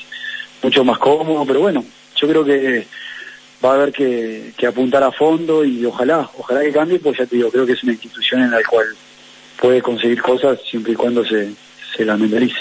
mucho 0.63 0.85
más 0.85 0.99
cómodos, 0.99 1.47
pero 1.47 1.61
bueno, 1.61 1.85
yo 2.17 2.29
creo 2.29 2.45
que 2.45 2.87
va 3.65 3.73
a 3.73 3.75
haber 3.75 3.93
que, 3.93 4.53
que 4.57 4.67
apuntar 4.67 5.03
a 5.03 5.13
fondo 5.13 5.65
y 5.65 5.85
ojalá, 5.85 6.29
ojalá 6.37 6.63
que 6.63 6.73
cambie, 6.73 6.99
pues 6.99 7.19
ya 7.19 7.27
te 7.27 7.37
digo, 7.37 7.51
creo 7.51 7.67
que 7.67 7.73
es 7.73 7.83
una 7.83 7.93
institución 7.93 8.43
en 8.43 8.51
la 8.51 8.63
cual 8.69 8.87
puede 9.61 9.83
conseguir 9.83 10.21
cosas 10.23 10.59
siempre 10.69 10.93
y 10.93 10.97
cuando 10.97 11.25
se, 11.25 11.53
se 11.97 12.05
la 12.05 12.17
mentalice. 12.17 12.59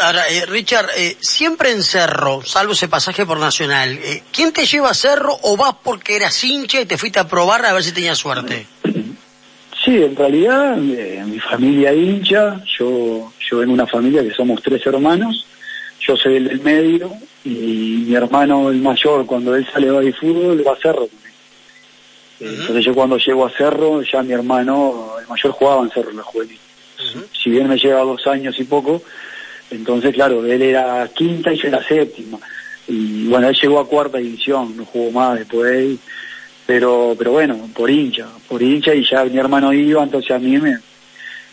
Ahora, 0.00 0.28
eh, 0.30 0.46
Richard, 0.46 0.88
eh, 0.96 1.16
siempre 1.20 1.72
en 1.72 1.82
Cerro, 1.82 2.40
salvo 2.42 2.72
ese 2.72 2.88
pasaje 2.88 3.26
por 3.26 3.38
Nacional, 3.38 3.98
eh, 4.02 4.22
¿quién 4.32 4.50
te 4.50 4.64
lleva 4.64 4.90
a 4.90 4.94
Cerro 4.94 5.36
o 5.42 5.58
vas 5.58 5.74
porque 5.82 6.16
eras 6.16 6.42
hincha 6.42 6.80
y 6.80 6.86
te 6.86 6.96
fuiste 6.96 7.18
a 7.18 7.28
probar 7.28 7.66
a 7.66 7.74
ver 7.74 7.82
si 7.82 7.92
tenías 7.92 8.16
suerte? 8.16 8.66
Sí, 9.84 10.02
en 10.02 10.16
realidad 10.16 10.78
eh, 10.78 11.22
mi 11.26 11.38
familia 11.38 11.92
hincha, 11.92 12.62
yo, 12.78 13.30
yo 13.50 13.60
de 13.60 13.66
una 13.66 13.86
familia 13.86 14.22
que 14.22 14.32
somos 14.32 14.62
tres 14.62 14.84
hermanos, 14.86 15.46
yo 16.00 16.16
soy 16.16 16.36
el 16.36 16.48
del 16.48 16.60
medio 16.60 17.12
y 17.44 18.04
mi 18.08 18.14
hermano 18.14 18.70
el 18.70 18.80
mayor 18.80 19.26
cuando 19.26 19.54
él 19.54 19.68
sale 19.70 19.90
de 19.90 20.12
fútbol 20.14 20.66
va 20.66 20.72
a 20.72 20.76
Cerro 20.76 21.08
Entonces 22.40 22.84
yo 22.84 22.94
cuando 22.94 23.18
llego 23.18 23.44
a 23.44 23.50
Cerro, 23.50 24.02
ya 24.02 24.22
mi 24.22 24.32
hermano, 24.32 25.16
el 25.20 25.28
mayor 25.28 25.52
jugaba 25.52 25.82
en 25.82 25.90
Cerro 25.90 26.10
en 26.10 26.16
la 26.16 26.22
juvenil. 26.22 26.58
Si 27.32 27.50
bien 27.50 27.68
me 27.68 27.78
lleva 27.78 28.00
dos 28.00 28.26
años 28.26 28.58
y 28.58 28.64
poco, 28.64 29.02
entonces 29.70 30.14
claro, 30.14 30.44
él 30.44 30.62
era 30.62 31.08
quinta 31.14 31.52
y 31.52 31.56
yo 31.56 31.68
era 31.68 31.82
séptima. 31.82 32.38
Y 32.88 33.26
bueno, 33.28 33.48
él 33.48 33.56
llegó 33.60 33.78
a 33.78 33.88
cuarta 33.88 34.18
división, 34.18 34.76
no 34.76 34.84
jugó 34.84 35.10
más 35.12 35.38
después 35.38 35.70
de 35.70 35.96
pero 36.66 37.16
pero 37.18 37.32
bueno, 37.32 37.68
por 37.74 37.90
hincha, 37.90 38.26
por 38.48 38.62
hincha 38.62 38.94
y 38.94 39.04
ya 39.04 39.24
mi 39.24 39.38
hermano 39.38 39.72
iba, 39.72 40.02
entonces 40.02 40.30
a 40.30 40.38
mí 40.38 40.58
me... 40.58 40.78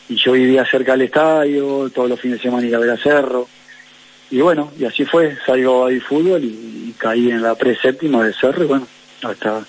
Y 0.09 0.15
yo 0.15 0.33
vivía 0.33 0.65
cerca 0.65 0.93
del 0.93 1.01
estadio, 1.01 1.89
todos 1.93 2.07
los 2.07 2.19
fines 2.19 2.37
de 2.37 2.43
semana 2.43 2.65
iba 2.65 2.77
a 2.77 2.81
ver 2.81 2.91
a 2.91 2.97
Cerro. 2.97 3.47
Y 4.29 4.39
bueno, 4.39 4.71
y 4.79 4.85
así 4.85 5.03
fue, 5.05 5.37
salgo 5.45 5.87
a 5.87 5.91
fútbol 5.99 6.43
y, 6.43 6.93
caí 6.97 7.29
en 7.29 7.41
la 7.41 7.55
pre-séptima 7.55 8.23
de 8.23 8.33
Cerro 8.33 8.63
y 8.63 8.67
bueno, 8.67 8.87
hasta 9.23 9.65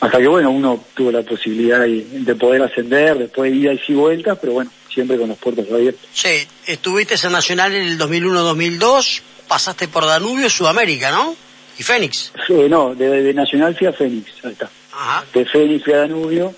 hasta 0.00 0.18
que 0.18 0.28
bueno, 0.28 0.50
uno 0.50 0.84
tuvo 0.94 1.10
la 1.10 1.22
posibilidad 1.22 1.80
de, 1.80 2.34
poder 2.36 2.62
ascender, 2.62 3.18
después 3.18 3.52
ida 3.52 3.72
y 3.72 3.78
sí 3.78 3.94
vueltas, 3.94 4.38
pero 4.40 4.52
bueno, 4.52 4.70
siempre 4.98 5.16
con 5.16 5.28
las 5.28 5.38
puertas 5.38 5.64
abiertas. 5.72 6.04
Sí, 6.12 6.44
estuviste 6.66 7.14
en 7.24 7.30
Nacional 7.30 7.72
en 7.72 7.86
el 7.86 7.98
2001-2002, 8.00 9.20
pasaste 9.46 9.86
por 9.86 10.04
Danubio, 10.04 10.50
Sudamérica, 10.50 11.12
¿no? 11.12 11.36
¿Y 11.78 11.84
Fénix? 11.84 12.32
Sí, 12.44 12.54
no, 12.68 12.96
de, 12.96 13.32
Nacional 13.32 13.76
fui 13.76 13.86
a 13.86 13.92
Fénix, 13.92 14.44
ahí 14.44 14.50
está. 14.50 14.68
De 15.32 15.44
Fénix 15.44 15.84
fui 15.84 15.92
a 15.92 15.98
Danubio, 15.98 16.52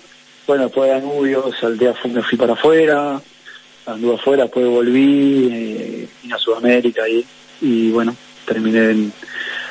bueno, 0.47 0.63
después 0.63 0.89
de 0.89 0.95
Danubio 0.95 1.51
salté 1.59 1.87
a, 1.87 1.93
me 2.07 2.23
fui 2.23 2.35
para 2.35 2.53
afuera, 2.53 3.21
anduve 3.85 4.15
afuera, 4.15 4.43
después 4.43 4.65
volví, 4.65 5.49
eh, 5.51 6.33
a 6.33 6.37
Sudamérica 6.39 7.07
y, 7.07 7.23
y 7.61 7.91
bueno, 7.91 8.15
terminé 8.43 8.89
en, 8.89 9.13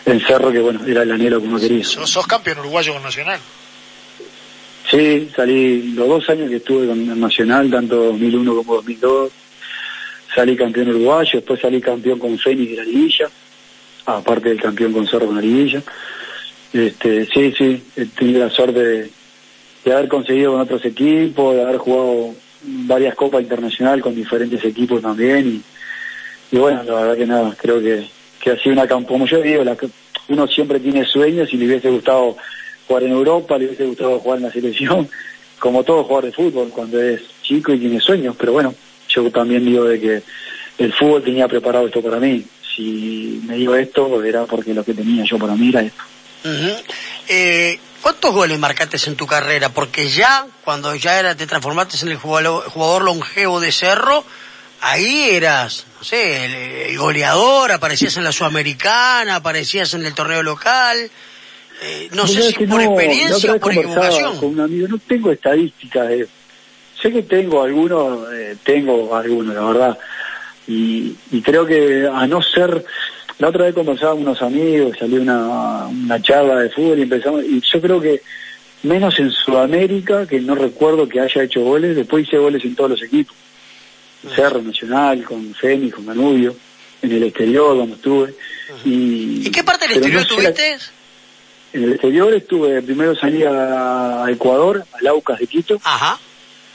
en, 0.06 0.20
Cerro, 0.20 0.52
que 0.52 0.60
bueno, 0.60 0.86
era 0.86 1.02
el 1.02 1.10
anhelo 1.10 1.40
que 1.40 1.48
uno 1.48 1.58
quería. 1.58 1.82
¿Sos, 1.82 2.24
campeón 2.28 2.60
uruguayo 2.60 2.92
con 2.92 3.02
Nacional? 3.02 3.40
Sí, 4.90 5.30
salí 5.36 5.92
los 5.92 6.08
dos 6.08 6.28
años 6.30 6.50
que 6.50 6.56
estuve 6.56 6.88
con 6.88 7.20
Nacional, 7.20 7.70
tanto 7.70 7.96
2001 7.96 8.54
como 8.56 8.74
2002, 8.76 9.30
salí 10.34 10.56
campeón 10.56 10.88
uruguayo, 10.88 11.30
después 11.34 11.60
salí 11.60 11.80
campeón 11.80 12.18
con 12.18 12.36
Fénix 12.38 12.70
de 12.70 12.76
la 12.76 12.84
Liguilla 12.84 13.30
aparte 14.06 14.48
del 14.48 14.60
campeón 14.60 14.92
con 14.92 15.06
Cerro 15.06 15.32
Nariguilla. 15.32 15.82
Este, 16.72 17.26
sí, 17.26 17.52
sí, 17.56 17.82
he 17.96 18.06
tenido 18.06 18.40
la 18.44 18.50
suerte 18.50 19.10
de, 19.84 19.92
haber 19.92 20.08
conseguido 20.08 20.52
con 20.52 20.60
otros 20.60 20.84
equipos, 20.84 21.54
de 21.54 21.62
haber 21.62 21.78
jugado 21.78 22.34
varias 22.62 23.14
copas 23.14 23.42
internacionales 23.42 24.02
con 24.02 24.14
diferentes 24.14 24.64
equipos 24.64 25.02
también 25.02 25.62
y, 26.52 26.56
bueno, 26.56 26.82
la 26.82 26.94
verdad 26.94 27.16
que 27.16 27.26
nada, 27.26 27.56
creo 27.56 27.80
que, 27.80 28.06
que 28.40 28.50
ha 28.50 28.58
sido 28.58 28.72
una 28.72 28.88
como 28.88 29.26
yo 29.26 29.40
digo, 29.40 29.64
la, 29.64 29.76
uno 30.28 30.46
siempre 30.46 30.78
tiene 30.80 31.04
sueños 31.04 31.52
y 31.52 31.56
le 31.56 31.66
hubiese 31.66 31.90
gustado 31.90 32.36
jugar 32.90 33.04
en 33.04 33.12
Europa, 33.12 33.56
le 33.56 33.66
hubiese 33.66 33.86
gustado 33.86 34.18
jugar 34.18 34.38
en 34.38 34.46
la 34.46 34.52
selección, 34.52 35.08
como 35.60 35.84
todo 35.84 36.02
jugador 36.02 36.24
de 36.24 36.32
fútbol 36.32 36.70
cuando 36.70 37.00
es 37.00 37.20
chico 37.40 37.72
y 37.72 37.78
tiene 37.78 38.00
sueños, 38.00 38.34
pero 38.36 38.52
bueno, 38.52 38.74
yo 39.08 39.30
también 39.30 39.64
digo 39.64 39.84
de 39.84 40.00
que 40.00 40.22
el 40.78 40.92
fútbol 40.92 41.22
tenía 41.22 41.46
preparado 41.46 41.86
esto 41.86 42.02
para 42.02 42.18
mí, 42.18 42.44
si 42.74 43.40
me 43.46 43.54
digo 43.54 43.76
esto, 43.76 44.20
era 44.24 44.44
porque 44.44 44.74
lo 44.74 44.82
que 44.82 44.94
tenía 44.94 45.24
yo 45.24 45.38
para 45.38 45.54
mí 45.54 45.68
era 45.68 45.82
esto. 45.82 46.02
eh, 47.28 47.78
¿Cuántos 48.02 48.32
goles 48.32 48.58
marcaste 48.58 48.96
en 49.06 49.14
tu 49.14 49.26
carrera? 49.26 49.68
Porque 49.68 50.08
ya, 50.08 50.46
cuando 50.64 50.92
ya 50.96 51.20
era, 51.20 51.36
te 51.36 51.46
transformaste 51.46 51.98
en 52.02 52.08
el 52.08 52.16
jugador, 52.16 53.02
longevo 53.04 53.60
de 53.60 53.70
Cerro, 53.70 54.24
ahí 54.80 55.30
eras, 55.30 55.84
no 55.98 56.04
sé, 56.04 56.88
el, 56.88 56.98
goleador, 56.98 57.70
aparecías 57.70 58.16
en 58.16 58.24
la 58.24 58.32
Sudamericana, 58.32 59.36
aparecías 59.36 59.94
en 59.94 60.06
el 60.06 60.14
torneo 60.14 60.42
local. 60.42 61.10
Eh, 61.82 62.08
no 62.12 62.26
sé 62.26 62.42
si 62.52 62.66
por 62.66 62.80
experiencia 62.80 63.54
o 63.54 63.58
por 63.58 63.72
equivocación. 63.72 64.36
Con 64.38 64.50
un 64.50 64.60
amigo, 64.60 64.88
no 64.88 64.98
tengo 64.98 65.32
estadísticas. 65.32 66.10
sé 67.00 67.12
que 67.12 67.22
tengo 67.22 67.62
algunos, 67.62 68.32
eh, 68.32 68.56
tengo 68.62 69.14
algunos, 69.16 69.54
la 69.54 69.64
verdad 69.64 69.98
y, 70.70 71.16
y 71.32 71.42
creo 71.42 71.66
que 71.66 72.08
a 72.10 72.26
no 72.26 72.40
ser 72.40 72.84
la 73.38 73.48
otra 73.48 73.64
vez 73.64 73.74
conversaba 73.74 74.12
con 74.12 74.22
unos 74.22 74.42
amigos, 74.42 74.96
salió 74.98 75.20
una, 75.20 75.86
una 75.86 76.22
charla 76.22 76.60
de 76.60 76.70
fútbol 76.70 76.98
y 76.98 77.02
empezamos, 77.02 77.42
y 77.44 77.60
yo 77.60 77.80
creo 77.80 78.00
que 78.00 78.20
menos 78.82 79.18
en 79.18 79.30
Sudamérica, 79.30 80.26
que 80.26 80.40
no 80.40 80.54
recuerdo 80.54 81.08
que 81.08 81.20
haya 81.20 81.42
hecho 81.42 81.62
goles, 81.62 81.96
después 81.96 82.28
hice 82.28 82.36
goles 82.36 82.64
en 82.64 82.76
todos 82.76 82.90
los 82.90 83.02
equipos. 83.02 83.34
Cerro 84.36 84.60
Nacional, 84.60 85.24
con 85.24 85.54
Fénix, 85.54 85.94
con 85.94 86.04
Danubio, 86.04 86.54
en 87.00 87.12
el 87.12 87.22
exterior 87.22 87.76
donde 87.78 87.94
estuve. 87.94 88.34
Y, 88.84 89.46
¿Y 89.46 89.50
qué 89.50 89.64
parte 89.64 89.88
del 89.88 89.96
exterior 89.96 90.26
tuviste? 90.26 90.76
En 91.72 91.84
el 91.84 91.92
exterior 91.92 92.32
estuve, 92.34 92.82
primero 92.82 93.14
salí 93.14 93.42
a, 93.44 94.26
Ecuador, 94.28 94.84
al 94.92 95.06
Aucas 95.06 95.38
de 95.38 95.46
Quito. 95.46 95.80
Ajá. 95.84 96.18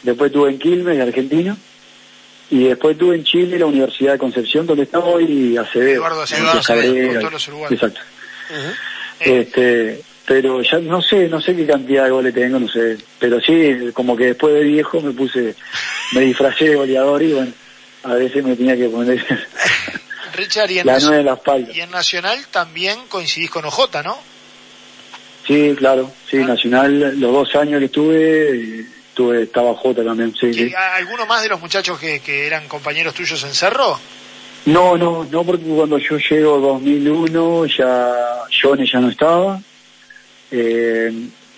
Después 0.04 0.30
estuve 0.30 0.52
en 0.52 0.60
Quilmes, 0.60 0.98
de 0.98 1.04
Argentina. 1.04 1.58
Y 2.50 2.66
después 2.66 2.94
estuve 2.94 3.16
en 3.16 3.24
Chile, 3.24 3.58
la 3.58 3.66
Universidad 3.66 4.14
de 4.14 4.20
Concepción, 4.20 4.68
donde 4.68 4.84
está 4.84 5.00
hoy 5.00 5.58
Acevedo. 5.58 5.96
Eduardo 5.96 6.22
Acevedo, 6.22 7.20
todos 7.20 7.34
los 7.34 7.48
uruguayos. 7.48 7.72
Exacto. 7.74 8.02
Este, 9.20 10.02
pero 10.26 10.62
ya 10.62 10.80
no 10.80 11.02
sé, 11.02 11.28
no 11.28 11.42
sé 11.42 11.56
qué 11.56 11.66
cantidad 11.66 12.06
de 12.06 12.12
goles 12.12 12.34
tengo, 12.34 12.60
no 12.60 12.68
sé. 12.68 12.98
Pero 13.20 13.40
sí, 13.40 13.92
como 13.94 14.16
que 14.16 14.26
después 14.26 14.54
de 14.54 14.62
viejo 14.62 15.02
me 15.02 15.12
puse, 15.12 15.56
me 16.14 16.22
disfracé 16.22 16.70
de 16.70 16.76
goleador 16.76 17.24
y 17.24 17.34
bueno, 17.34 17.52
a 18.04 18.14
veces 18.14 18.44
me 18.44 18.56
tenía 18.56 18.76
que 18.76 18.90
poner 18.90 19.26
Richard, 20.36 20.70
y 20.70 20.80
en, 20.80 20.88
la 20.88 21.00
nueve 21.00 21.20
en 21.20 21.26
la 21.26 21.34
espalda. 21.34 21.72
y 21.74 21.80
en 21.80 21.92
Nacional 21.92 22.46
también 22.52 23.08
coincidís 23.08 23.50
con 23.50 23.66
OJ, 23.66 24.04
¿no? 24.04 24.35
Sí, 25.46 25.76
claro, 25.78 26.12
sí, 26.30 26.38
ah. 26.38 26.48
Nacional, 26.48 27.20
los 27.20 27.32
dos 27.32 27.56
años 27.56 27.80
que 27.80 27.86
estuve, 27.86 28.86
Tuve, 29.14 29.44
estaba 29.44 29.74
Jota 29.76 30.04
también, 30.04 30.34
sí, 30.36 30.54
sí. 30.54 30.74
¿Alguno 30.98 31.26
más 31.26 31.42
de 31.42 31.50
los 31.50 31.62
muchachos 31.62 31.98
que, 31.98 32.20
que 32.20 32.46
eran 32.46 32.68
compañeros 32.68 33.14
tuyos 33.14 33.42
en 33.44 33.54
Cerro? 33.54 33.98
No, 34.66 34.98
no, 34.98 35.24
no, 35.24 35.44
porque 35.44 35.64
cuando 35.64 35.98
yo 36.00 36.18
llego 36.18 36.60
2001 36.60 37.66
ya 37.68 38.14
Jones 38.62 38.92
ya 38.92 39.00
no 39.00 39.10
estaba. 39.10 39.62
Eh, 40.52 41.14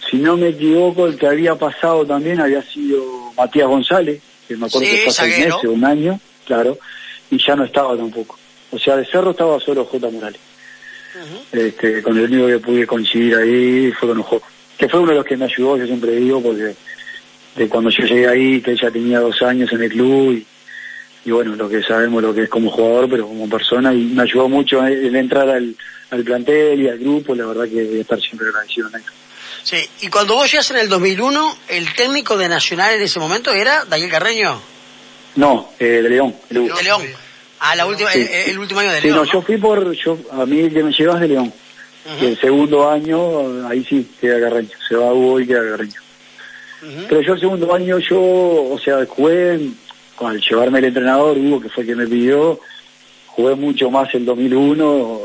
si 0.09 0.17
no 0.17 0.37
me 0.37 0.49
equivoco, 0.49 1.07
el 1.07 1.17
que 1.17 1.27
había 1.27 1.55
pasado 1.55 2.05
también 2.05 2.39
había 2.39 2.61
sido 2.61 3.31
Matías 3.37 3.67
González, 3.67 4.21
que 4.47 4.57
me 4.57 4.67
acuerdo 4.67 4.89
que 4.89 4.97
fue 4.97 5.13
seis 5.13 5.39
meses, 5.39 5.63
un 5.63 5.85
año, 5.85 6.19
claro, 6.45 6.77
y 7.31 7.43
ya 7.43 7.55
no 7.55 7.63
estaba 7.63 7.95
tampoco. 7.95 8.37
O 8.71 8.77
sea, 8.77 8.97
de 8.97 9.05
Cerro 9.05 9.31
estaba 9.31 9.59
solo 9.59 9.85
J. 9.85 10.09
Morales. 10.09 10.39
Este, 11.51 12.01
con 12.01 12.17
el 12.17 12.25
único 12.25 12.47
que 12.47 12.59
pude 12.59 12.87
coincidir 12.87 13.35
ahí 13.35 13.91
fue 13.91 14.09
con 14.09 14.19
Ojo, 14.19 14.41
que 14.77 14.89
fue 14.89 14.99
uno 14.99 15.11
de 15.11 15.17
los 15.17 15.25
que 15.25 15.37
me 15.37 15.45
ayudó, 15.45 15.77
yo 15.77 15.85
siempre 15.85 16.11
digo, 16.15 16.41
porque 16.41 16.75
de 17.55 17.69
cuando 17.69 17.89
yo 17.89 18.05
llegué 18.05 18.27
ahí, 18.27 18.61
que 18.61 18.71
ella 18.71 18.91
tenía 18.91 19.19
dos 19.19 19.41
años 19.41 19.71
en 19.73 19.83
el 19.83 19.89
club 19.89 20.45
y, 21.25 21.31
bueno, 21.31 21.55
lo 21.55 21.67
que 21.67 21.81
sabemos 21.81 22.21
lo 22.21 22.33
que 22.33 22.43
es 22.43 22.49
como 22.49 22.69
jugador, 22.69 23.09
pero 23.09 23.27
como 23.27 23.49
persona 23.49 23.93
y 23.93 24.05
me 24.05 24.21
ayudó 24.21 24.47
mucho 24.47 24.85
en 24.85 25.15
entrar 25.15 25.49
al, 25.49 25.75
al 26.11 26.23
plantel 26.23 26.81
y 26.81 26.87
al 26.87 26.99
grupo, 26.99 27.35
la 27.35 27.45
verdad 27.45 27.67
que 27.67 27.83
voy 27.83 27.97
a 27.97 28.01
estar 28.01 28.21
siempre 28.21 28.47
agradecido 28.47 28.87
en 28.89 29.01
eso. 29.01 29.11
Sí, 29.63 29.89
y 30.01 30.07
cuando 30.07 30.35
vos 30.35 30.49
llegas 30.49 30.71
en 30.71 30.77
el 30.77 30.87
2001, 30.87 31.57
¿el 31.67 31.93
técnico 31.93 32.37
de 32.37 32.47
Nacional 32.47 32.93
en 32.95 33.01
ese 33.01 33.19
momento 33.19 33.51
era 33.51 33.83
Daniel 33.85 34.09
Carreño? 34.09 34.61
No, 35.35 35.71
eh, 35.79 36.01
de 36.01 36.09
León. 36.09 36.35
De 36.49 36.61
León. 36.83 37.01
Ah, 37.59 37.75
la 37.75 37.85
última, 37.85 38.13
el, 38.13 38.59
último 38.59 38.79
año 38.79 38.91
de 38.91 39.01
León. 39.01 39.13
Sí, 39.13 39.19
no, 39.19 39.33
yo 39.33 39.41
fui 39.41 39.57
por, 39.57 39.91
yo, 39.93 40.17
a 40.31 40.45
mí 40.45 40.59
el 40.59 40.73
que 40.73 40.83
me 40.83 40.91
llevas 40.91 41.19
de 41.21 41.27
León. 41.27 41.53
el 42.21 42.39
segundo 42.39 42.89
año, 42.89 43.67
ahí 43.67 43.83
sí, 43.83 44.07
queda 44.21 44.39
Carreño. 44.39 44.69
Se 44.87 44.95
va 44.95 45.13
Hugo 45.13 45.39
y 45.39 45.47
queda 45.47 45.69
Carreño. 45.71 46.01
Pero 47.09 47.21
yo 47.21 47.33
el 47.33 47.39
segundo 47.39 47.73
año 47.73 47.97
yo, 47.97 48.21
o 48.21 48.79
sea, 48.83 49.05
jugué, 49.07 49.59
al 50.19 50.41
llevarme 50.41 50.79
el 50.79 50.85
entrenador, 50.85 51.37
Hugo, 51.37 51.61
que 51.61 51.69
fue 51.69 51.83
el 51.83 51.89
que 51.89 51.95
me 51.95 52.07
pidió, 52.07 52.59
jugué 53.27 53.55
mucho 53.55 53.89
más 53.89 54.13
el 54.13 54.25
2001, 54.25 55.21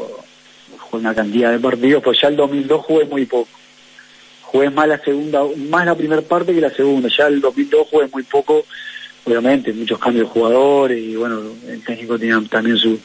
jugué 0.79 1.01
una 1.01 1.15
cantidad 1.15 1.51
de 1.51 1.59
partidos, 1.59 2.03
pues 2.03 2.19
ya 2.21 2.29
el 2.29 2.37
2002 2.37 2.85
jugué 2.85 3.05
muy 3.05 3.27
poco. 3.27 3.49
Jugué 4.43 4.71
más 4.71 4.89
la 4.89 4.99
segunda, 4.99 5.43
más 5.69 5.87
la 5.87 5.95
primera 5.95 6.21
parte 6.21 6.55
que 6.55 6.61
la 6.61 6.71
segunda, 6.71 7.09
ya 7.09 7.27
el 7.27 7.41
2002 7.41 7.89
jugué 7.91 8.09
muy 8.13 8.23
poco, 8.23 8.65
obviamente, 9.25 9.73
muchos 9.73 9.99
cambios 9.99 10.27
de 10.27 10.33
jugadores 10.33 10.99
y 10.99 11.17
bueno, 11.17 11.41
el 11.69 11.83
técnico 11.85 12.19
tenía 12.19 12.41
también 12.51 12.77
su, 12.77 12.99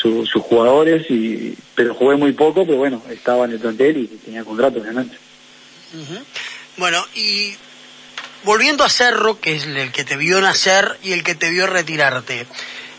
sus 0.00 0.42
jugadores, 0.42 1.10
y 1.10 1.56
pero 1.74 1.94
jugué 1.94 2.16
muy 2.16 2.32
poco, 2.32 2.64
pero 2.64 2.78
bueno, 2.78 3.02
estaba 3.10 3.44
en 3.44 3.52
el 3.52 3.58
plantel 3.58 3.96
y 3.98 4.06
tenía 4.06 4.44
contrato, 4.44 4.80
obviamente. 4.80 5.16
Bueno, 6.76 7.04
y 7.14 7.54
volviendo 8.44 8.84
a 8.84 8.88
Cerro, 8.88 9.40
que 9.40 9.56
es 9.56 9.64
el 9.64 9.92
que 9.92 10.04
te 10.04 10.16
vio 10.16 10.40
nacer 10.40 10.98
y 11.02 11.12
el 11.12 11.24
que 11.24 11.34
te 11.34 11.50
vio 11.50 11.66
retirarte, 11.66 12.46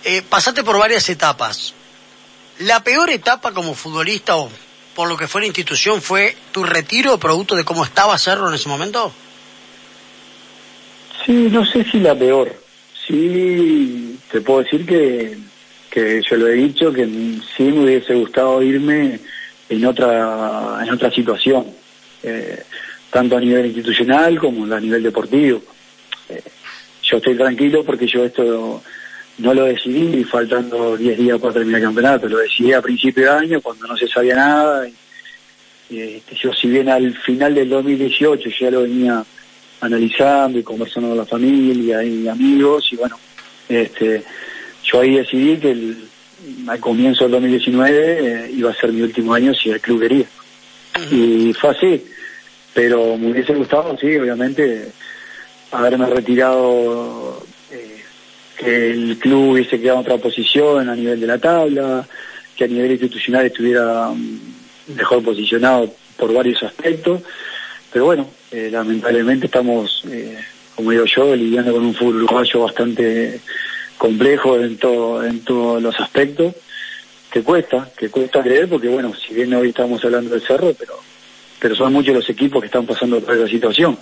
eh, 0.03 0.21
pasaste 0.21 0.63
por 0.63 0.77
varias 0.77 1.09
etapas. 1.09 1.74
¿La 2.59 2.83
peor 2.83 3.09
etapa 3.09 3.53
como 3.53 3.74
futbolista 3.74 4.36
o 4.36 4.50
por 4.95 5.07
lo 5.07 5.15
que 5.15 5.27
fue 5.27 5.41
la 5.41 5.48
institución 5.48 6.01
fue 6.01 6.36
tu 6.51 6.63
retiro 6.63 7.17
producto 7.17 7.55
de 7.55 7.63
cómo 7.63 7.86
estaba 7.86 8.17
Cerro 8.17 8.50
en 8.50 8.55
ese 8.55 8.67
momento? 8.67 9.13
Sí, 11.25 11.49
no 11.51 11.65
sé 11.65 11.83
si 11.83 11.99
la 11.99 12.17
peor. 12.17 12.53
Sí, 13.07 14.17
te 14.31 14.41
puedo 14.41 14.63
decir 14.63 14.85
que, 14.85 15.38
que 15.89 16.21
yo 16.21 16.38
lo 16.38 16.47
he 16.47 16.53
dicho, 16.53 16.93
que 16.93 17.05
sí 17.05 17.63
me 17.63 17.83
hubiese 17.83 18.13
gustado 18.15 18.61
irme 18.61 19.19
en 19.69 19.85
otra, 19.85 20.79
en 20.83 20.91
otra 20.91 21.11
situación, 21.11 21.65
eh, 22.23 22.63
tanto 23.09 23.38
a 23.38 23.39
nivel 23.39 23.67
institucional 23.67 24.38
como 24.39 24.73
a 24.73 24.79
nivel 24.79 25.03
deportivo. 25.03 25.61
Eh, 26.29 26.41
yo 27.03 27.17
estoy 27.17 27.35
tranquilo 27.35 27.83
porque 27.83 28.07
yo 28.07 28.23
esto 28.23 28.81
no 29.39 29.53
lo 29.53 29.65
decidí 29.65 30.23
faltando 30.23 30.97
10 30.97 31.17
días 31.17 31.39
para 31.39 31.53
terminar 31.53 31.81
el 31.81 31.88
campeonato, 31.88 32.27
lo 32.27 32.38
decidí 32.38 32.73
a 32.73 32.81
principio 32.81 33.23
de 33.23 33.29
año 33.29 33.61
cuando 33.61 33.88
no 33.88 33.97
se 33.97 34.07
sabía 34.07 34.35
nada. 34.35 34.88
Y, 35.89 35.99
este, 35.99 36.35
yo 36.35 36.53
si 36.53 36.67
bien 36.67 36.89
al 36.89 37.15
final 37.17 37.55
del 37.55 37.69
2018 37.69 38.49
ya 38.59 38.71
lo 38.71 38.83
venía 38.83 39.23
analizando 39.81 40.59
y 40.59 40.63
conversando 40.63 41.09
con 41.09 41.17
la 41.17 41.25
familia 41.25 42.03
y 42.03 42.27
amigos 42.27 42.89
y 42.91 42.95
bueno, 42.98 43.17
este, 43.67 44.24
yo 44.83 45.01
ahí 45.01 45.15
decidí 45.15 45.57
que 45.57 45.71
el, 45.71 46.09
al 46.67 46.79
comienzo 46.79 47.24
del 47.24 47.33
2019 47.33 48.45
eh, 48.45 48.51
iba 48.55 48.71
a 48.71 48.75
ser 48.75 48.91
mi 48.91 49.01
último 49.01 49.33
año 49.33 49.53
si 49.53 49.69
el 49.69 49.81
club 49.81 50.01
quería. 50.01 50.25
Y 51.12 51.53
fue 51.53 51.69
así, 51.69 52.05
pero 52.74 53.17
me 53.17 53.31
hubiese 53.31 53.53
gustado, 53.53 53.98
sí, 53.98 54.15
obviamente, 54.17 54.91
haberme 55.71 56.07
retirado, 56.07 57.41
eh, 57.71 58.03
que 58.57 58.91
el 58.91 59.17
club 59.17 59.51
hubiese 59.51 59.79
quedado 59.79 60.00
en 60.00 60.05
otra 60.05 60.17
posición 60.17 60.89
a 60.89 60.95
nivel 60.95 61.19
de 61.19 61.27
la 61.27 61.38
tabla, 61.38 62.07
que 62.55 62.65
a 62.65 62.67
nivel 62.67 62.91
institucional 62.91 63.45
estuviera 63.45 64.09
mm, 64.09 64.95
mejor 64.95 65.24
posicionado 65.24 65.93
por 66.17 66.33
varios 66.33 66.62
aspectos, 66.63 67.21
pero 67.93 68.05
bueno, 68.05 68.29
eh, 68.51 68.70
lamentablemente 68.72 69.46
estamos, 69.46 70.03
eh, 70.10 70.38
como 70.75 70.91
digo 70.91 71.06
yo, 71.06 71.36
lidiando 71.36 71.74
con 71.74 71.86
un 71.86 71.94
fútbol 71.94 72.24
uruguayo 72.24 72.62
bastante 72.62 73.39
complejo 73.98 74.58
en 74.58 74.77
todo, 74.77 75.24
en 75.24 75.41
todos 75.41 75.82
los 75.82 76.00
aspectos, 76.00 76.56
que 77.32 77.44
cuesta, 77.44 77.89
que 77.96 78.10
cuesta 78.10 78.41
creer, 78.41 78.68
porque 78.68 78.88
bueno, 78.88 79.13
si 79.13 79.34
bien 79.34 79.53
hoy 79.53 79.70
estamos 79.70 80.03
hablando 80.03 80.32
del 80.32 80.41
cerro, 80.41 80.74
pero, 80.77 80.96
pero 81.60 81.75
son 81.75 81.94
muchos 81.94 82.15
los 82.15 82.29
equipos 82.29 82.62
que 82.62 82.68
están 82.68 82.86
pasando 82.86 83.20
por 83.20 83.36
esa 83.36 83.48
situación. 83.48 83.98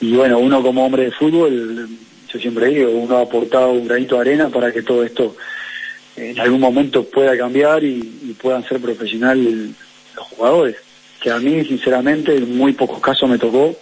Y 0.00 0.14
bueno, 0.14 0.38
uno 0.38 0.62
como 0.62 0.84
hombre 0.84 1.04
de 1.04 1.10
fútbol, 1.12 1.88
yo 2.32 2.38
siempre 2.38 2.66
digo, 2.66 2.90
uno 2.90 3.16
ha 3.16 3.22
aportado 3.22 3.70
un 3.70 3.88
granito 3.88 4.16
de 4.16 4.20
arena 4.20 4.48
para 4.50 4.72
que 4.72 4.82
todo 4.82 5.02
esto 5.02 5.36
en 6.16 6.38
algún 6.38 6.60
momento 6.60 7.04
pueda 7.04 7.36
cambiar 7.36 7.82
y, 7.82 8.36
puedan 8.40 8.66
ser 8.68 8.80
profesionales 8.80 9.70
los 10.14 10.26
jugadores. 10.26 10.76
Que 11.24 11.30
a 11.30 11.38
mí, 11.38 11.64
sinceramente, 11.64 12.36
en 12.36 12.54
muy 12.54 12.74
pocos 12.74 13.00
casos 13.00 13.30
me 13.30 13.38
tocó. 13.38 13.74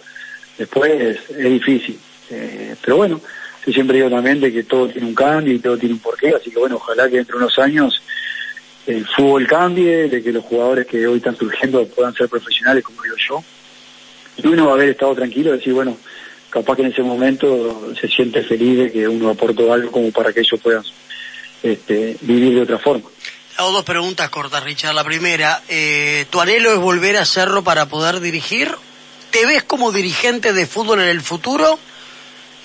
Después 0.57 1.19
es, 1.29 1.51
difícil. 1.51 1.99
Eh, 2.29 2.73
pero 2.81 2.95
bueno, 2.95 3.19
yo 3.65 3.73
siempre 3.73 3.97
digo 3.97 4.09
también 4.09 4.39
de 4.39 4.53
que 4.53 4.63
todo 4.63 4.87
tiene 4.87 5.07
un 5.07 5.13
cambio 5.13 5.53
y 5.53 5.59
todo 5.59 5.77
tiene 5.77 5.95
un 5.95 5.99
porqué. 5.99 6.29
Así 6.29 6.49
que 6.51 6.59
bueno, 6.59 6.77
ojalá 6.77 7.09
que 7.09 7.17
dentro 7.17 7.37
de 7.37 7.43
unos 7.43 7.59
años 7.59 8.01
el 8.87 9.05
fútbol 9.05 9.45
cambie, 9.45 10.07
de 10.07 10.23
que 10.23 10.31
los 10.31 10.45
jugadores 10.45 10.87
que 10.87 11.05
hoy 11.05 11.17
están 11.17 11.35
surgiendo 11.35 11.85
puedan 11.87 12.13
ser 12.13 12.29
profesionales, 12.29 12.81
como 12.81 13.03
digo 13.03 13.17
yo 13.17 13.43
y 14.37 14.47
uno 14.47 14.65
va 14.65 14.71
a 14.71 14.75
haber 14.75 14.89
estado 14.89 15.15
tranquilo 15.15 15.51
decir, 15.51 15.73
bueno, 15.73 15.97
capaz 16.49 16.75
que 16.75 16.81
en 16.83 16.91
ese 16.91 17.03
momento 17.03 17.93
se 17.99 18.07
siente 18.07 18.41
feliz 18.43 18.77
de 18.79 18.91
que 18.91 19.07
uno 19.07 19.29
aportó 19.29 19.71
algo 19.71 19.91
como 19.91 20.11
para 20.11 20.33
que 20.33 20.41
ellos 20.41 20.59
puedan 20.61 20.83
este, 21.61 22.17
vivir 22.21 22.55
de 22.55 22.61
otra 22.61 22.79
forma. 22.79 23.09
Hago 23.57 23.71
dos 23.71 23.83
preguntas 23.83 24.29
cortas, 24.29 24.63
Richard. 24.63 24.95
La 24.95 25.03
primera, 25.03 25.61
eh, 25.69 26.25
¿tu 26.29 26.41
anhelo 26.41 26.73
es 26.73 26.79
volver 26.79 27.17
a 27.17 27.25
Cerro 27.25 27.63
para 27.63 27.87
poder 27.87 28.19
dirigir? 28.19 28.71
¿Te 29.29 29.45
ves 29.45 29.63
como 29.63 29.91
dirigente 29.91 30.53
de 30.53 30.65
fútbol 30.65 31.01
en 31.01 31.09
el 31.09 31.21
futuro? 31.21 31.77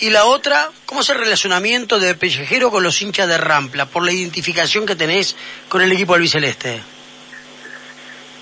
Y 0.01 0.11
la 0.11 0.25
otra, 0.25 0.71
¿cómo 0.87 1.01
es 1.01 1.11
el 1.11 1.19
relacionamiento 1.19 1.99
de 1.99 2.15
Pellejero 2.15 2.71
con 2.71 2.83
los 2.83 3.03
hinchas 3.03 3.29
de 3.29 3.37
Rampla 3.37 3.87
por 3.87 4.05
la 4.05 4.13
identificación 4.13 4.87
que 4.87 4.95
tenés 4.95 5.37
con 5.69 5.83
el 5.83 5.91
equipo 5.93 6.15
albiceleste? 6.15 6.81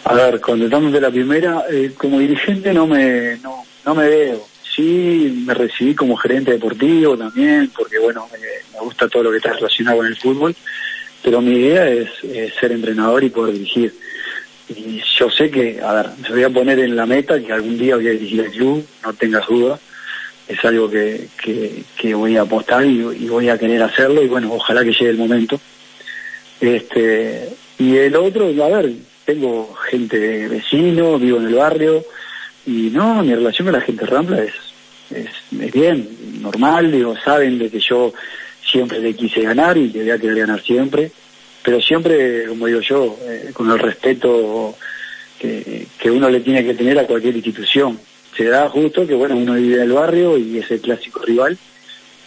A 0.04 0.14
ver, 0.14 0.40
contestando 0.40 0.90
de 0.90 1.00
la 1.00 1.10
primera, 1.10 1.64
eh, 1.68 1.92
como 1.96 2.20
dirigente 2.20 2.72
no 2.72 2.86
me, 2.86 3.38
no, 3.38 3.64
no 3.84 3.94
me 3.94 4.08
veo. 4.08 4.46
Sí, 4.76 5.42
me 5.46 5.54
recibí 5.54 5.94
como 5.94 6.16
gerente 6.16 6.52
deportivo 6.52 7.16
también, 7.16 7.72
porque 7.74 7.98
bueno, 7.98 8.28
me, 8.30 8.78
gusta 8.80 9.08
todo 9.08 9.24
lo 9.24 9.30
que 9.30 9.38
está 9.38 9.54
relacionado 9.54 9.96
con 9.96 10.06
el 10.06 10.16
fútbol, 10.16 10.54
pero 11.26 11.40
mi 11.40 11.56
idea 11.56 11.88
es, 11.88 12.08
ser 12.60 12.70
entrenador 12.70 13.24
y 13.24 13.30
poder 13.30 13.54
dirigir. 13.54 13.92
Y 14.68 15.02
yo 15.18 15.28
sé 15.28 15.50
que, 15.50 15.80
a 15.82 15.92
ver, 15.92 16.06
me 16.22 16.28
voy 16.28 16.42
a 16.44 16.50
poner 16.50 16.78
en 16.78 16.94
la 16.94 17.04
meta 17.04 17.40
que 17.40 17.52
algún 17.52 17.76
día 17.76 17.96
voy 17.96 18.06
a 18.06 18.12
dirigir 18.12 18.42
el 18.42 18.52
club, 18.52 18.86
no 19.02 19.12
tengas 19.12 19.44
duda. 19.48 19.76
Es 20.46 20.64
algo 20.64 20.88
que, 20.88 21.26
que, 21.42 21.82
que 21.98 22.14
voy 22.14 22.36
a 22.36 22.42
apostar 22.42 22.86
y, 22.86 23.26
voy 23.26 23.48
a 23.48 23.58
querer 23.58 23.82
hacerlo 23.82 24.22
y 24.22 24.28
bueno, 24.28 24.52
ojalá 24.52 24.84
que 24.84 24.92
llegue 24.92 25.10
el 25.10 25.18
momento. 25.18 25.58
Este, 26.60 27.48
y 27.76 27.96
el 27.96 28.14
otro, 28.14 28.46
a 28.62 28.68
ver, 28.68 28.92
tengo 29.24 29.74
gente 29.90 30.46
vecino, 30.46 31.18
vivo 31.18 31.38
en 31.38 31.46
el 31.46 31.54
barrio, 31.56 32.04
y 32.66 32.90
no, 32.92 33.24
mi 33.24 33.34
relación 33.34 33.66
con 33.66 33.80
la 33.80 33.84
gente 33.84 34.04
de 34.04 34.10
Rampla 34.12 34.44
es, 34.44 34.54
es, 35.10 35.72
bien, 35.72 36.08
normal, 36.40 36.92
digo, 36.92 37.16
saben 37.16 37.58
de 37.58 37.68
que 37.68 37.80
yo 37.80 38.12
siempre 38.70 38.98
le 39.00 39.14
quise 39.14 39.42
ganar 39.42 39.76
y 39.76 39.90
que 39.90 40.00
voy 40.00 40.10
a 40.10 40.18
querer 40.18 40.38
ganar 40.38 40.62
siempre, 40.62 41.10
pero 41.62 41.80
siempre, 41.80 42.46
como 42.46 42.66
digo 42.66 42.80
yo, 42.80 43.16
eh, 43.22 43.50
con 43.52 43.70
el 43.70 43.78
respeto 43.78 44.76
que, 45.38 45.86
que 45.98 46.10
uno 46.10 46.28
le 46.28 46.40
tiene 46.40 46.64
que 46.64 46.74
tener 46.74 46.98
a 46.98 47.06
cualquier 47.06 47.36
institución. 47.36 47.98
Se 48.36 48.44
da 48.44 48.68
justo 48.68 49.06
que, 49.06 49.14
bueno, 49.14 49.36
uno 49.36 49.54
vive 49.54 49.76
en 49.76 49.82
el 49.82 49.92
barrio 49.92 50.36
y 50.36 50.58
es 50.58 50.70
el 50.70 50.80
clásico 50.80 51.20
rival, 51.20 51.56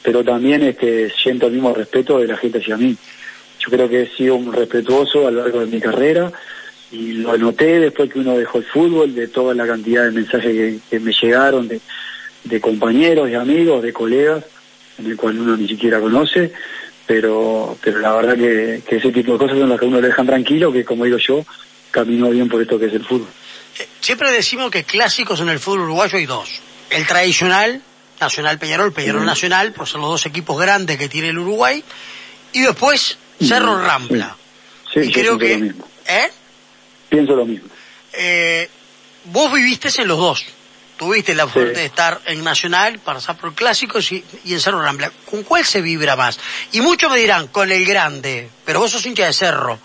pero 0.04 0.24
también 0.24 0.64
este, 0.64 1.10
siento 1.12 1.48
el 1.48 1.54
mismo 1.54 1.74
respeto 1.74 2.20
de 2.20 2.28
la 2.28 2.38
gente 2.38 2.60
hacia 2.60 2.78
mí. 2.78 2.96
Yo 3.60 3.70
creo 3.70 3.90
que 3.90 4.04
he 4.04 4.10
sido 4.16 4.36
un 4.36 4.52
respetuoso 4.52 5.28
a 5.28 5.32
lo 5.32 5.42
largo 5.42 5.60
de 5.60 5.68
mi 5.68 5.80
carrera, 5.80 6.32
y 6.92 7.14
lo 7.14 7.38
noté 7.38 7.80
después 7.80 8.12
que 8.12 8.20
uno 8.20 8.38
dejó 8.38 8.58
el 8.58 8.64
fútbol, 8.66 9.14
de 9.14 9.28
toda 9.28 9.54
la 9.54 9.68
cantidad 9.68 10.06
de 10.06 10.12
mensajes 10.12 10.82
que, 10.90 11.00
me 11.00 11.14
llegaron 11.14 11.68
de, 11.68 11.80
de, 12.46 12.60
compañeros, 12.62 13.30
de 13.30 13.36
amigos, 13.36 13.84
de 13.84 13.94
colegas, 13.94 14.44
en 15.00 15.06
el 15.06 15.18
cual 15.18 15.40
uno 15.40 15.58
ni 15.58 15.68
siquiera 15.68 16.00
conoce, 16.00 16.52
pero, 17.06 17.78
pero 17.82 18.00
la 18.00 18.14
verdad 18.14 18.36
que, 18.36 18.84
ese 18.88 19.12
tipo 19.12 19.34
de 19.34 19.38
cosas 19.40 19.58
son 19.58 19.70
las 19.70 19.80
que 19.80 19.86
uno 19.86 20.00
le 20.02 20.08
dejan 20.08 20.28
tranquilo, 20.28 20.72
que 20.72 20.86
como 20.86 21.06
digo 21.06 21.18
yo, 21.18 21.46
caminó 21.92 22.30
bien 22.30 22.48
por 22.48 22.62
esto 22.62 22.78
que 22.78 22.86
es 22.86 22.94
el 22.94 23.06
fútbol. 23.06 23.30
Eh, 23.80 23.88
siempre 24.00 24.32
decimos 24.32 24.70
que 24.70 24.84
clásicos 24.84 25.40
en 25.42 25.50
el 25.50 25.60
fútbol 25.60 25.82
uruguayo 25.82 26.18
hay 26.18 26.26
dos. 26.26 26.62
El 26.90 27.08
tradicional, 27.08 27.82
Nacional 28.20 28.60
Peñarol, 28.60 28.92
Peñarol 28.92 29.26
Nacional, 29.26 29.74
por 29.74 29.88
ser 29.88 30.02
los 30.02 30.10
dos 30.10 30.26
equipos 30.26 30.60
grandes 30.60 30.98
que 30.98 31.08
tiene 31.08 31.30
el 31.30 31.38
Uruguay, 31.38 31.84
y 32.52 32.62
después 32.62 33.18
Cerro 33.40 33.82
Rampla. 33.82 34.36
Sí, 34.94 35.02
y 35.02 35.12
creo 35.12 35.38
que... 35.38 35.54
¿Eh? 35.54 36.30
Pienso 37.10 37.36
lo 37.36 37.46
mismo. 37.46 37.70
Eh, 38.14 38.70
vos 39.26 39.54
viviste 39.54 39.90
en 40.02 40.08
los 40.08 40.18
dos. 40.18 40.46
Tuviste 41.00 41.34
la 41.34 41.48
suerte 41.48 41.80
de 41.80 41.86
estar 41.86 42.20
en 42.26 42.44
Nacional, 42.44 43.00
pasar 43.00 43.38
por 43.38 43.56
Clásicos 43.56 44.12
y, 44.12 44.22
en 44.46 44.60
Cerro 44.60 44.82
Rambla. 44.82 45.10
¿Con 45.32 45.44
cuál 45.44 45.64
se 45.64 45.80
vibra 45.80 46.18
más? 46.18 46.38
Y 46.74 46.82
muchos 46.82 47.10
me 47.10 47.18
dirán, 47.18 47.48
con 47.48 47.72
el 47.72 47.86
grande, 47.86 48.50
pero 48.66 48.82
vos 48.82 48.92
sos 48.92 49.06
hincha 49.06 49.26
de 49.26 49.32
Cerro. 49.32 49.80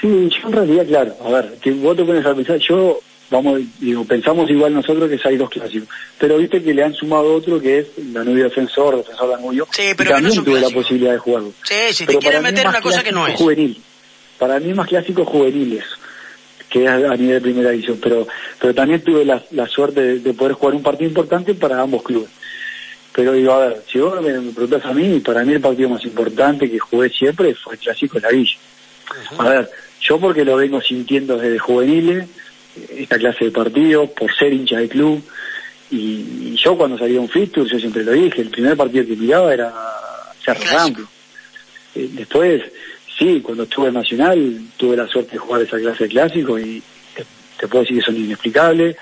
Sí, 0.00 0.06
yo 0.30 0.46
en 0.46 0.52
realidad, 0.52 0.86
claro, 0.86 1.16
a 1.24 1.30
ver, 1.30 1.58
que 1.60 1.72
vos 1.72 1.96
te 1.96 2.04
pones 2.04 2.24
a 2.24 2.36
pensar, 2.36 2.58
yo, 2.58 3.00
vamos, 3.30 3.62
digo, 3.80 4.04
pensamos 4.04 4.48
igual 4.48 4.72
nosotros 4.72 5.10
que 5.10 5.18
hay 5.28 5.36
dos 5.36 5.50
clásicos, 5.50 5.88
pero 6.16 6.38
viste 6.38 6.62
que 6.62 6.72
le 6.72 6.84
han 6.84 6.94
sumado 6.94 7.34
otro 7.34 7.60
que 7.60 7.80
es 7.80 7.86
Danubio 7.96 8.44
Defensor, 8.44 8.98
Defensor 8.98 9.28
Danubio, 9.28 9.66
sí, 9.72 9.90
pero 9.96 10.12
también 10.12 10.36
no 10.36 10.44
tuve 10.44 10.60
la 10.60 10.70
posibilidad 10.70 11.14
de 11.14 11.18
jugarlo. 11.18 11.52
Sí, 11.64 11.92
si 11.92 12.06
te 12.06 12.16
quieren 12.16 12.44
meter 12.44 12.68
una 12.68 12.80
cosa 12.80 13.02
que 13.02 13.10
no 13.10 13.26
es. 13.26 13.34
Juvenil. 13.34 13.82
Para 14.38 14.60
mí 14.60 14.72
más 14.72 14.86
clásico 14.86 15.24
juveniles 15.24 15.84
que 16.70 16.84
es 16.84 16.88
a 16.88 17.16
nivel 17.16 17.34
de 17.34 17.40
primera 17.40 17.70
división, 17.70 17.98
pero, 18.00 18.26
pero 18.58 18.72
también 18.72 19.02
tuve 19.02 19.24
la, 19.24 19.68
suerte 19.68 20.20
de, 20.20 20.34
poder 20.34 20.54
jugar 20.54 20.76
un 20.76 20.82
partido 20.82 21.08
importante 21.08 21.54
para 21.54 21.80
ambos 21.80 22.02
clubes. 22.04 22.30
Pero 23.12 23.32
digo, 23.32 23.52
a 23.52 23.66
ver, 23.66 23.82
si 23.90 23.98
vos 23.98 24.22
me, 24.22 24.32
preguntas 24.52 24.84
a 24.84 24.92
mí, 24.92 25.18
para 25.18 25.44
mí 25.44 25.52
el 25.52 25.60
partido 25.60 25.88
más 25.88 26.04
importante 26.04 26.70
que 26.70 26.78
jugué 26.78 27.10
siempre 27.10 27.54
fue 27.56 27.74
el 27.74 27.80
Clásico 27.80 28.14
de 28.14 28.20
la 28.20 28.28
Villa. 28.28 28.56
A 29.36 29.48
ver, 29.48 29.70
yo 30.00 30.20
porque 30.20 30.44
lo 30.44 30.56
vengo 30.56 30.80
sintiendo 30.80 31.36
desde 31.36 31.58
juveniles, 31.58 32.28
esta 32.96 33.18
clase 33.18 33.46
de 33.46 33.50
partidos, 33.50 34.10
por 34.10 34.32
ser 34.32 34.52
hincha 34.52 34.78
del 34.78 34.88
club, 34.88 35.22
y, 35.90 36.54
yo 36.54 36.76
cuando 36.76 36.96
salía 36.96 37.20
un 37.20 37.28
fixture, 37.28 37.68
yo 37.68 37.80
siempre 37.80 38.04
lo 38.04 38.12
dije, 38.12 38.42
el 38.42 38.50
primer 38.50 38.76
partido 38.76 39.04
que 39.06 39.16
miraba 39.16 39.52
era 39.52 39.72
Cerro 40.44 40.78
Amplio. 40.78 41.08
Eh, 41.96 42.08
después, 42.12 42.62
sí, 43.20 43.40
cuando 43.42 43.64
estuve 43.64 43.88
en 43.88 43.94
Nacional 43.94 44.60
tuve 44.78 44.96
la 44.96 45.06
suerte 45.06 45.32
de 45.32 45.38
jugar 45.38 45.62
esa 45.62 45.78
clase 45.78 46.04
de 46.04 46.10
clásico 46.10 46.58
y 46.58 46.82
te, 47.58 47.68
puedo 47.68 47.82
decir 47.82 47.98
que 47.98 48.04
son 48.04 48.16
inexplicables, 48.16 48.96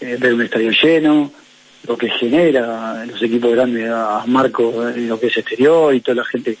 eh, 0.00 0.16
ver 0.18 0.34
un 0.34 0.42
estadio 0.42 0.72
lleno, 0.72 1.30
lo 1.86 1.96
que 1.96 2.10
genera 2.10 3.06
los 3.06 3.22
equipos 3.22 3.52
grandes 3.52 3.88
a 3.88 4.24
Marco, 4.26 4.88
eh, 4.88 4.96
lo 4.98 5.18
que 5.20 5.28
es 5.28 5.36
exterior 5.36 5.94
y 5.94 6.00
toda 6.00 6.16
la 6.16 6.24
gente, 6.24 6.58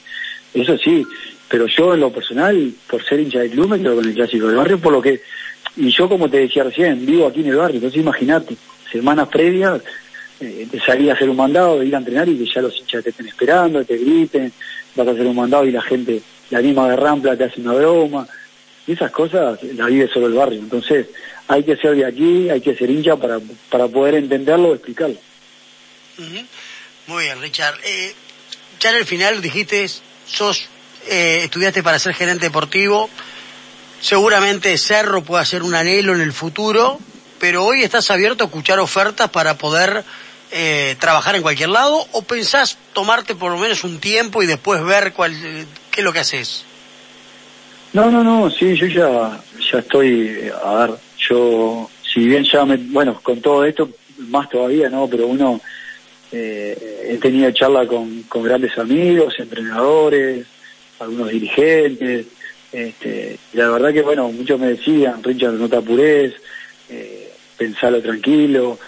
eso 0.54 0.78
sí, 0.78 1.04
pero 1.48 1.66
yo 1.66 1.94
en 1.94 2.00
lo 2.00 2.12
personal, 2.12 2.72
por 2.88 3.04
ser 3.04 3.18
hincha 3.18 3.40
del 3.40 3.50
club, 3.50 3.70
me 3.70 3.80
quedo 3.80 3.96
con 3.96 4.04
el 4.06 4.14
clásico 4.14 4.46
del 4.46 4.56
barrio, 4.56 4.78
por 4.78 4.92
lo 4.92 5.02
que, 5.02 5.20
y 5.76 5.90
yo 5.90 6.08
como 6.08 6.30
te 6.30 6.38
decía 6.38 6.62
recién, 6.62 7.04
vivo 7.04 7.26
aquí 7.26 7.40
en 7.40 7.48
el 7.48 7.56
barrio, 7.56 7.76
entonces 7.76 8.00
imagínate, 8.00 8.56
semanas 8.90 9.28
previas, 9.28 9.82
eh, 10.40 10.68
salir 10.86 11.10
a 11.10 11.14
hacer 11.14 11.28
un 11.28 11.36
mandado, 11.36 11.80
de 11.80 11.86
ir 11.86 11.94
a 11.94 11.98
entrenar 11.98 12.28
y 12.28 12.38
que 12.38 12.46
ya 12.46 12.62
los 12.62 12.78
hinchas 12.78 13.02
te 13.02 13.10
estén 13.10 13.26
esperando, 13.26 13.84
te 13.84 13.96
griten, 13.96 14.52
vas 14.94 15.08
a 15.08 15.10
hacer 15.10 15.26
un 15.26 15.36
mandado 15.36 15.66
y 15.66 15.72
la 15.72 15.82
gente, 15.82 16.22
la 16.50 16.58
anima 16.58 16.88
de 16.88 16.96
Rampla 16.96 17.36
te 17.36 17.44
hace 17.44 17.60
una 17.60 17.74
broma. 17.74 18.26
Y 18.86 18.92
esas 18.92 19.10
cosas 19.10 19.62
la 19.62 19.86
vive 19.86 20.08
solo 20.08 20.26
el 20.26 20.34
barrio. 20.34 20.58
Entonces 20.58 21.06
hay 21.48 21.64
que 21.64 21.76
ser 21.76 21.96
de 21.96 22.04
aquí, 22.04 22.50
hay 22.50 22.60
que 22.60 22.74
ser 22.74 22.90
hincha 22.90 23.16
para, 23.16 23.38
para 23.70 23.88
poder 23.88 24.14
entenderlo 24.14 24.70
o 24.70 24.74
explicarlo. 24.74 25.16
Muy 27.06 27.24
bien, 27.24 27.40
Richard. 27.40 27.74
Eh, 27.84 28.14
ya 28.78 28.90
en 28.90 28.96
el 28.96 29.04
final 29.06 29.40
dijiste, 29.40 29.88
sos, 30.26 30.68
eh, 31.08 31.40
estudiaste 31.44 31.82
para 31.82 31.98
ser 31.98 32.14
gerente 32.14 32.46
deportivo. 32.46 33.08
Seguramente 34.00 34.76
Cerro 34.78 35.22
puede 35.22 35.44
ser 35.44 35.62
un 35.62 35.74
anhelo 35.74 36.14
en 36.14 36.20
el 36.20 36.32
futuro, 36.32 36.98
pero 37.38 37.64
hoy 37.64 37.82
estás 37.82 38.10
abierto 38.10 38.44
a 38.44 38.46
escuchar 38.46 38.78
ofertas 38.78 39.30
para 39.30 39.58
poder 39.58 40.04
eh, 40.52 40.96
trabajar 40.98 41.36
en 41.36 41.42
cualquier 41.42 41.68
lado 41.68 42.06
o 42.12 42.22
pensás 42.22 42.78
tomarte 42.92 43.34
por 43.34 43.52
lo 43.52 43.58
menos 43.58 43.84
un 43.84 44.00
tiempo 44.00 44.42
y 44.42 44.46
después 44.46 44.82
ver 44.84 45.12
cuál, 45.12 45.34
qué 45.90 46.00
es 46.00 46.04
lo 46.04 46.12
que 46.12 46.20
haces? 46.20 46.64
No, 47.92 48.10
no, 48.10 48.22
no, 48.22 48.50
sí, 48.50 48.76
yo 48.76 48.86
ya, 48.86 49.40
ya 49.72 49.78
estoy, 49.78 50.50
a 50.64 50.74
ver, 50.74 50.90
yo, 51.18 51.90
si 52.02 52.20
bien 52.26 52.44
ya 52.44 52.64
me, 52.64 52.76
bueno, 52.76 53.20
con 53.20 53.40
todo 53.40 53.64
esto, 53.64 53.90
más 54.28 54.48
todavía, 54.48 54.88
¿no? 54.88 55.08
Pero 55.08 55.26
uno, 55.26 55.60
eh, 56.30 57.08
he 57.08 57.16
tenido 57.18 57.50
charla 57.50 57.86
con, 57.86 58.22
con 58.24 58.44
grandes 58.44 58.78
amigos, 58.78 59.34
entrenadores, 59.38 60.46
algunos 61.00 61.30
dirigentes, 61.30 62.26
este, 62.72 63.38
la 63.54 63.68
verdad 63.70 63.92
que, 63.92 64.02
bueno, 64.02 64.30
muchos 64.30 64.60
me 64.60 64.68
decían, 64.68 65.22
Richard, 65.22 65.54
no 65.54 65.68
te 65.68 65.76
apures, 65.76 66.34
eh, 66.88 67.32
pensalo 67.56 68.00
tranquilo, 68.00 68.78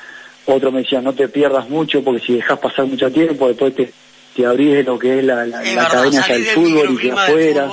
otro 0.46 0.72
me 0.72 0.80
decía, 0.80 1.00
no 1.00 1.12
te 1.12 1.28
pierdas 1.28 1.68
mucho 1.68 2.02
porque 2.02 2.24
si 2.24 2.34
dejas 2.34 2.58
pasar 2.58 2.86
mucho 2.86 3.10
tiempo, 3.10 3.48
después 3.48 3.74
te, 3.74 3.92
te 4.34 4.46
abrís 4.46 4.84
lo 4.84 4.98
que 4.98 5.18
es 5.18 5.24
la, 5.24 5.46
la, 5.46 5.88
cadena 5.88 6.26
del 6.26 6.44
fútbol 6.46 6.98
y 7.00 7.06
de 7.06 7.12
afuera. 7.12 7.70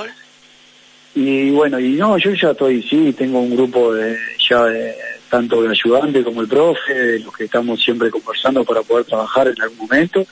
Y 1.16 1.50
bueno, 1.50 1.80
y 1.80 1.94
no, 1.94 2.18
yo 2.18 2.34
ya 2.34 2.52
estoy, 2.52 2.84
sí, 2.84 3.14
tengo 3.18 3.40
un 3.40 3.56
grupo 3.56 3.94
de, 3.94 4.18
ya 4.48 4.66
de, 4.66 4.96
tanto 5.30 5.62
de 5.62 5.70
ayudante 5.70 6.24
como 6.24 6.42
el 6.42 6.48
profe, 6.48 6.94
de 6.94 7.20
los 7.20 7.36
que 7.36 7.46
estamos 7.46 7.82
siempre 7.82 8.10
conversando 8.10 8.64
para 8.64 8.82
poder 8.82 9.06
trabajar 9.06 9.48
en 9.48 9.62
algún 9.62 9.80
momento. 9.80 10.26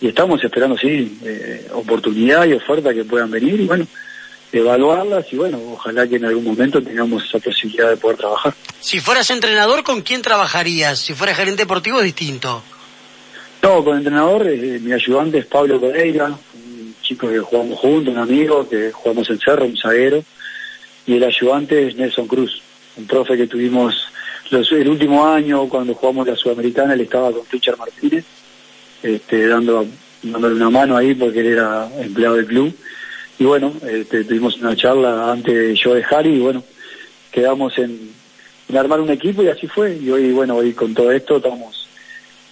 Y 0.00 0.08
estamos 0.08 0.42
esperando, 0.42 0.76
sí, 0.76 1.18
eh, 1.24 1.68
oportunidad 1.72 2.46
y 2.46 2.52
oferta 2.52 2.92
que 2.92 3.04
puedan 3.04 3.30
venir. 3.30 3.60
Y 3.60 3.66
bueno, 3.66 3.86
evaluarlas 4.58 5.26
y 5.32 5.36
bueno, 5.36 5.60
ojalá 5.72 6.06
que 6.06 6.16
en 6.16 6.24
algún 6.24 6.44
momento 6.44 6.82
tengamos 6.82 7.24
esa 7.24 7.38
posibilidad 7.38 7.90
de 7.90 7.96
poder 7.96 8.16
trabajar. 8.16 8.54
Si 8.80 9.00
fueras 9.00 9.30
entrenador, 9.30 9.82
¿con 9.82 10.02
quién 10.02 10.22
trabajarías? 10.22 10.98
Si 10.98 11.14
fueras 11.14 11.36
gerente 11.36 11.62
deportivo 11.62 11.98
es 11.98 12.04
distinto. 12.04 12.62
No, 13.62 13.82
con 13.82 13.96
entrenador, 13.96 14.46
eh, 14.48 14.78
mi 14.80 14.92
ayudante 14.92 15.38
es 15.38 15.46
Pablo 15.46 15.80
Pereira, 15.80 16.26
un 16.26 16.94
chico 17.02 17.28
que 17.28 17.38
jugamos 17.40 17.78
juntos, 17.78 18.14
un 18.14 18.20
amigo, 18.20 18.68
que 18.68 18.92
jugamos 18.92 19.28
en 19.30 19.38
Cerro, 19.38 19.64
un 19.64 19.76
zaguero, 19.76 20.22
y 21.06 21.16
el 21.16 21.24
ayudante 21.24 21.88
es 21.88 21.96
Nelson 21.96 22.26
Cruz, 22.26 22.62
un 22.96 23.06
profe 23.06 23.36
que 23.36 23.46
tuvimos 23.46 24.08
los, 24.50 24.70
el 24.70 24.88
último 24.88 25.26
año 25.26 25.68
cuando 25.68 25.94
jugamos 25.94 26.26
la 26.28 26.36
Sudamericana, 26.36 26.94
él 26.94 27.00
estaba 27.00 27.32
con 27.32 27.42
Richard 27.50 27.78
Martínez, 27.78 28.24
este, 29.02 29.48
dando, 29.48 29.86
dándole 30.22 30.54
una 30.54 30.70
mano 30.70 30.96
ahí 30.96 31.14
porque 31.14 31.40
él 31.40 31.46
era 31.46 31.88
empleado 31.98 32.36
del 32.36 32.46
club 32.46 32.76
y 33.38 33.44
bueno, 33.44 33.72
este, 33.86 34.24
tuvimos 34.24 34.56
una 34.58 34.74
charla 34.74 35.30
antes 35.30 35.54
de 35.54 35.74
yo 35.74 35.94
dejar 35.94 36.26
y 36.26 36.38
bueno, 36.38 36.64
quedamos 37.30 37.76
en, 37.78 38.12
armar 38.74 39.00
un 39.00 39.10
equipo 39.10 39.42
y 39.42 39.48
así 39.48 39.66
fue. 39.66 39.94
Y 39.96 40.10
hoy, 40.10 40.32
bueno, 40.32 40.56
hoy 40.56 40.72
con 40.72 40.94
todo 40.94 41.12
esto 41.12 41.36
estamos 41.36 41.86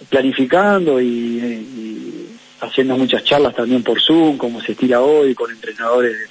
planificando 0.09 1.01
y, 1.01 2.29
haciendo 2.61 2.95
muchas 2.97 3.23
charlas 3.23 3.55
también 3.55 3.83
por 3.83 3.99
Zoom, 4.01 4.37
como 4.37 4.61
se 4.61 4.73
estira 4.73 5.01
hoy, 5.01 5.33
con 5.33 5.51
entrenadores 5.51 6.29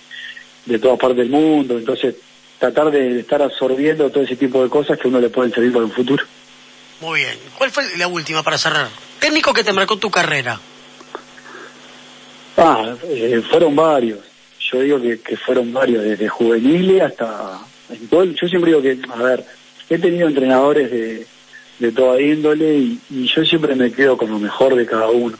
de, 0.67 0.79
todas 0.79 0.99
partes 1.01 1.19
del 1.19 1.31
mundo. 1.31 1.77
Entonces, 1.77 2.15
tratar 2.59 2.93
de, 2.93 3.21
estar 3.21 3.43
absorbiendo 3.43 4.09
todo 4.11 4.23
ese 4.23 4.37
tipo 4.37 4.63
de 4.63 4.71
cosas 4.71 4.99
que 4.99 5.09
uno 5.09 5.19
le 5.19 5.31
pueden 5.31 5.53
servir 5.53 5.73
para 5.73 5.85
un 5.85 5.93
futuro. 5.93 6.25
Muy 7.01 7.21
bien. 7.21 7.37
¿Cuál 7.59 7.73
fue 7.73 7.85
la 7.97 8.07
última 8.07 8.45
para 8.45 8.57
cerrar? 8.57 8.89
Técnico 9.19 9.53
que 9.53 9.65
te 9.65 9.73
marcó 9.73 9.97
tu 9.97 10.11
carrera. 10.11 10.61
Ah, 12.57 12.95
eh, 13.09 13.43
fueron 13.51 13.75
varios 13.75 14.34
yo 14.83 15.01
digo 15.01 15.23
que, 15.23 15.37
fueron 15.37 15.73
varios, 15.73 16.05
desde 16.05 16.29
juveniles 16.29 17.03
hasta... 17.03 17.61
yo 18.11 18.49
siempre 18.49 18.71
digo 18.71 18.83
que, 18.83 18.99
a 19.13 19.23
ver, 19.23 19.45
he 19.89 19.99
tenido 19.99 20.29
entrenadores 20.29 20.91
de, 20.91 21.27
de 21.79 21.93
toda 21.93 22.21
índole 22.21 22.75
y, 22.75 23.01
yo 23.11 23.45
siempre 23.45 23.75
me 23.75 23.93
quedo 23.93 24.17
con 24.17 24.31
lo 24.31 24.39
mejor 24.39 24.75
de 24.75 24.87
cada 24.87 25.09
uno. 25.09 25.37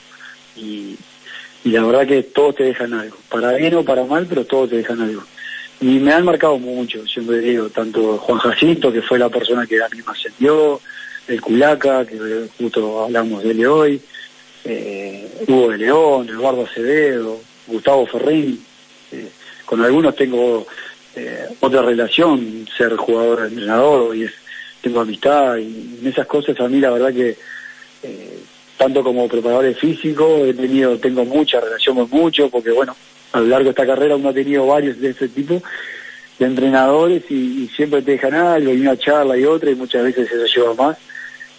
Y, 0.57 0.97
y 1.65 1.71
la 1.71 1.85
verdad 1.85 2.07
que 2.07 2.23
todos 2.23 2.57
te 2.57 2.65
dejan 2.65 2.93
algo, 2.93 3.17
para 3.29 3.53
bien 3.53 3.75
o 3.75 3.85
para 3.85 4.05
mal, 4.05 4.27
pero 4.29 4.45
todos 4.45 4.71
te 4.71 4.77
dejan 4.77 5.01
algo. 5.01 5.23
Y 5.81 5.99
me 5.99 6.13
han 6.13 6.25
marcado 6.25 6.59
mucho, 6.59 7.07
siempre 7.07 7.41
digo, 7.41 7.69
tanto 7.69 8.19
Juan 8.19 8.39
Jacinto, 8.39 8.93
que 8.93 9.03
fue 9.03 9.19
la 9.19 9.29
persona 9.29 9.67
que 9.67 9.83
a 9.83 9.89
mí 9.89 9.99
me 9.99 10.13
ascendió, 10.13 10.81
el 11.27 11.41
Culaca, 11.41 12.05
que 12.05 12.49
justo 12.59 13.05
hablamos 13.05 13.43
de 13.43 13.51
él 13.51 13.67
hoy, 13.67 14.01
eh, 14.65 15.29
Hugo 15.47 15.71
de 15.71 15.79
León, 15.79 16.29
Eduardo 16.29 16.65
Acevedo, 16.65 17.41
Gustavo 17.67 18.07
Ferrín, 18.07 18.63
este, 19.15 19.31
con 19.65 19.83
algunos 19.83 20.15
tengo 20.15 20.67
eh, 21.17 21.47
otra 21.61 21.83
relación, 21.83 22.67
ser 22.77 22.97
jugador 22.97 23.47
entrenador, 23.47 24.15
y 24.17 24.29
tengo 24.81 25.01
amistad, 25.01 25.57
y 25.57 25.99
en 26.01 26.07
esas 26.07 26.27
cosas 26.27 26.59
a 26.61 26.69
mí 26.69 26.81
la 26.81 26.91
verdad 26.91 27.13
que 27.13 27.37
eh, 28.03 28.39
tanto 28.77 29.03
como 29.03 29.29
preparador 29.29 29.73
físico 29.75 30.45
he 30.45 30.53
tenido, 30.53 30.99
tengo 30.99 31.25
mucha 31.25 31.61
relación 31.61 31.97
con 31.97 32.11
muchos, 32.11 32.51
porque 32.51 32.71
bueno, 32.71 32.95
a 33.33 33.41
lo 33.41 33.47
largo 33.47 33.65
de 33.65 33.71
esta 33.71 33.87
carrera 33.87 34.17
uno 34.17 34.29
ha 34.29 34.35
tenido 34.35 34.67
varios 34.67 35.01
de 35.01 35.11
ese 35.11 35.29
tipo 35.29 35.63
de 36.39 36.47
entrenadores 36.47 37.23
y, 37.31 37.69
siempre 37.75 38.03
te 38.03 38.13
dejan 38.13 38.35
algo 38.35 38.73
y 38.73 38.81
una 38.81 38.97
charla 38.97 39.37
y 39.37 39.45
otra 39.45 39.71
y 39.71 39.75
muchas 39.75 40.05
veces 40.05 40.31
eso 40.31 40.47
lleva 40.47 40.75
más. 40.75 40.99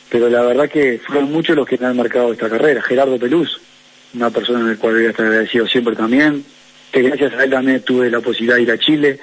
Pero 0.10 0.30
la 0.30 0.44
verdad 0.44 0.70
que 0.70 1.00
fueron 1.00 1.32
muchos 1.32 1.56
los 1.56 1.68
que 1.68 1.78
me 1.78 1.88
han 1.88 1.98
marcado 1.98 2.32
esta 2.32 2.50
carrera. 2.50 2.82
Gerardo 2.82 3.18
Peluz 3.18 3.60
una 4.16 4.30
persona 4.30 4.60
en 4.60 4.70
la 4.70 4.76
cual 4.78 4.94
voy 4.94 5.06
a 5.06 5.10
estar 5.10 5.26
agradecido 5.26 5.68
siempre 5.68 5.96
también 5.96 6.44
que 6.96 7.02
gracias 7.02 7.34
a 7.34 7.44
él 7.44 7.50
también 7.50 7.82
tuve 7.82 8.10
la 8.10 8.22
posibilidad 8.22 8.56
de 8.56 8.62
ir 8.62 8.72
a 8.72 8.78
Chile, 8.78 9.20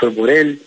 fue 0.00 0.10
por 0.10 0.30
él. 0.30 0.58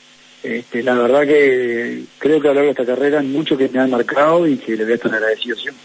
Este, 0.43 0.83
la 0.83 0.93
verdad 0.93 1.21
que 1.21 2.03
creo 2.19 2.39
que 2.39 2.47
a 2.47 2.51
lo 2.51 2.55
largo 2.61 2.73
de 2.73 2.81
esta 2.81 2.85
carrera 2.85 3.21
hay 3.21 3.25
mucho 3.25 3.57
que 3.57 3.67
me 3.69 3.79
han 3.79 3.89
marcado 3.89 4.47
y 4.47 4.57
que 4.57 4.75
le 4.75 4.83
voy 4.83 4.93
a 4.93 4.95
estar 4.95 5.15
agradecido 5.15 5.57
siempre. 5.57 5.83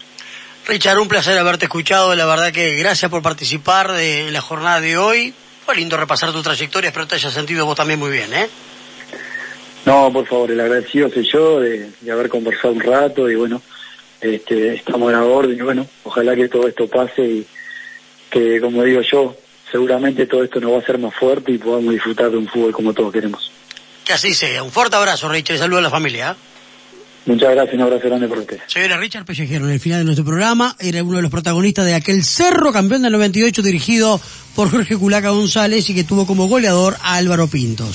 Richard, 0.67 0.99
un 0.99 1.07
placer 1.07 1.35
haberte 1.39 1.65
escuchado, 1.65 2.13
la 2.15 2.27
verdad 2.27 2.53
que 2.53 2.75
gracias 2.75 3.09
por 3.09 3.23
participar 3.23 3.93
de 3.93 4.29
la 4.29 4.41
jornada 4.41 4.79
de 4.79 4.95
hoy. 4.95 5.33
Fue 5.65 5.75
lindo 5.75 5.97
repasar 5.97 6.31
tu 6.31 6.43
trayectoria, 6.43 6.89
espero 6.89 7.07
te 7.07 7.15
haya 7.15 7.31
sentido 7.31 7.65
vos 7.65 7.75
también 7.75 7.97
muy 7.97 8.11
bien, 8.11 8.31
¿eh? 8.31 8.47
No, 9.87 10.13
por 10.13 10.27
favor, 10.27 10.51
el 10.51 10.59
agradecido 10.59 11.09
soy 11.09 11.27
yo 11.27 11.61
de, 11.61 11.89
haber 12.11 12.29
conversado 12.29 12.75
un 12.75 12.79
rato 12.79 13.27
y 13.27 13.33
bueno, 13.35 13.59
este, 14.21 14.75
estamos 14.75 15.09
a 15.09 15.17
la 15.17 15.23
orden 15.23 15.57
y 15.57 15.61
bueno, 15.61 15.87
ojalá 16.03 16.35
que 16.35 16.47
todo 16.47 16.67
esto 16.67 16.87
pase 16.87 17.23
y 17.23 17.47
que, 18.29 18.61
como 18.61 18.83
digo 18.83 19.01
yo, 19.01 19.35
seguramente 19.73 20.27
todo 20.27 20.43
esto 20.43 20.59
nos 20.59 20.73
va 20.73 20.75
a 20.75 20.79
hacer 20.81 20.99
más 20.99 21.15
fuerte 21.15 21.51
y 21.51 21.57
podamos 21.57 21.91
disfrutar 21.91 22.29
de 22.29 22.37
un 22.37 22.47
fútbol 22.47 22.71
como 22.71 22.93
todos 22.93 23.11
queremos. 23.11 23.51
Que 24.05 24.13
así 24.13 24.33
sea. 24.35 24.61
Un 24.61 24.71
fuerte 24.71 24.95
abrazo, 24.95 25.27
Richard, 25.27 25.55
y 25.55 25.59
saludo 25.59 25.79
a 25.79 25.81
la 25.81 25.89
familia. 25.89 26.31
¿eh? 26.31 26.35
Muchas 27.25 27.51
gracias, 27.51 27.73
un 27.73 27.81
abrazo 27.81 28.07
grande 28.07 28.27
por 28.27 28.37
usted. 28.37 28.59
Señora 28.67 28.97
Richard 28.97 29.25
Pellejero, 29.25 29.65
en 29.65 29.71
el 29.71 29.79
final 29.79 29.99
de 29.99 30.05
nuestro 30.05 30.25
programa, 30.25 30.75
era 30.79 31.03
uno 31.03 31.17
de 31.17 31.23
los 31.23 31.31
protagonistas 31.31 31.85
de 31.85 31.95
aquel 31.95 32.23
Cerro 32.23 32.71
campeón 32.71 33.01
del 33.01 33.13
98 33.13 33.63
dirigido 33.63 34.21
por 34.55 34.69
Jorge 34.69 34.95
Culaca 34.95 35.29
González 35.29 35.89
y 35.89 35.95
que 35.95 36.03
tuvo 36.03 36.27
como 36.27 36.47
goleador 36.47 36.95
a 37.01 37.15
Álvaro 37.15 37.47
Pintos. 37.47 37.89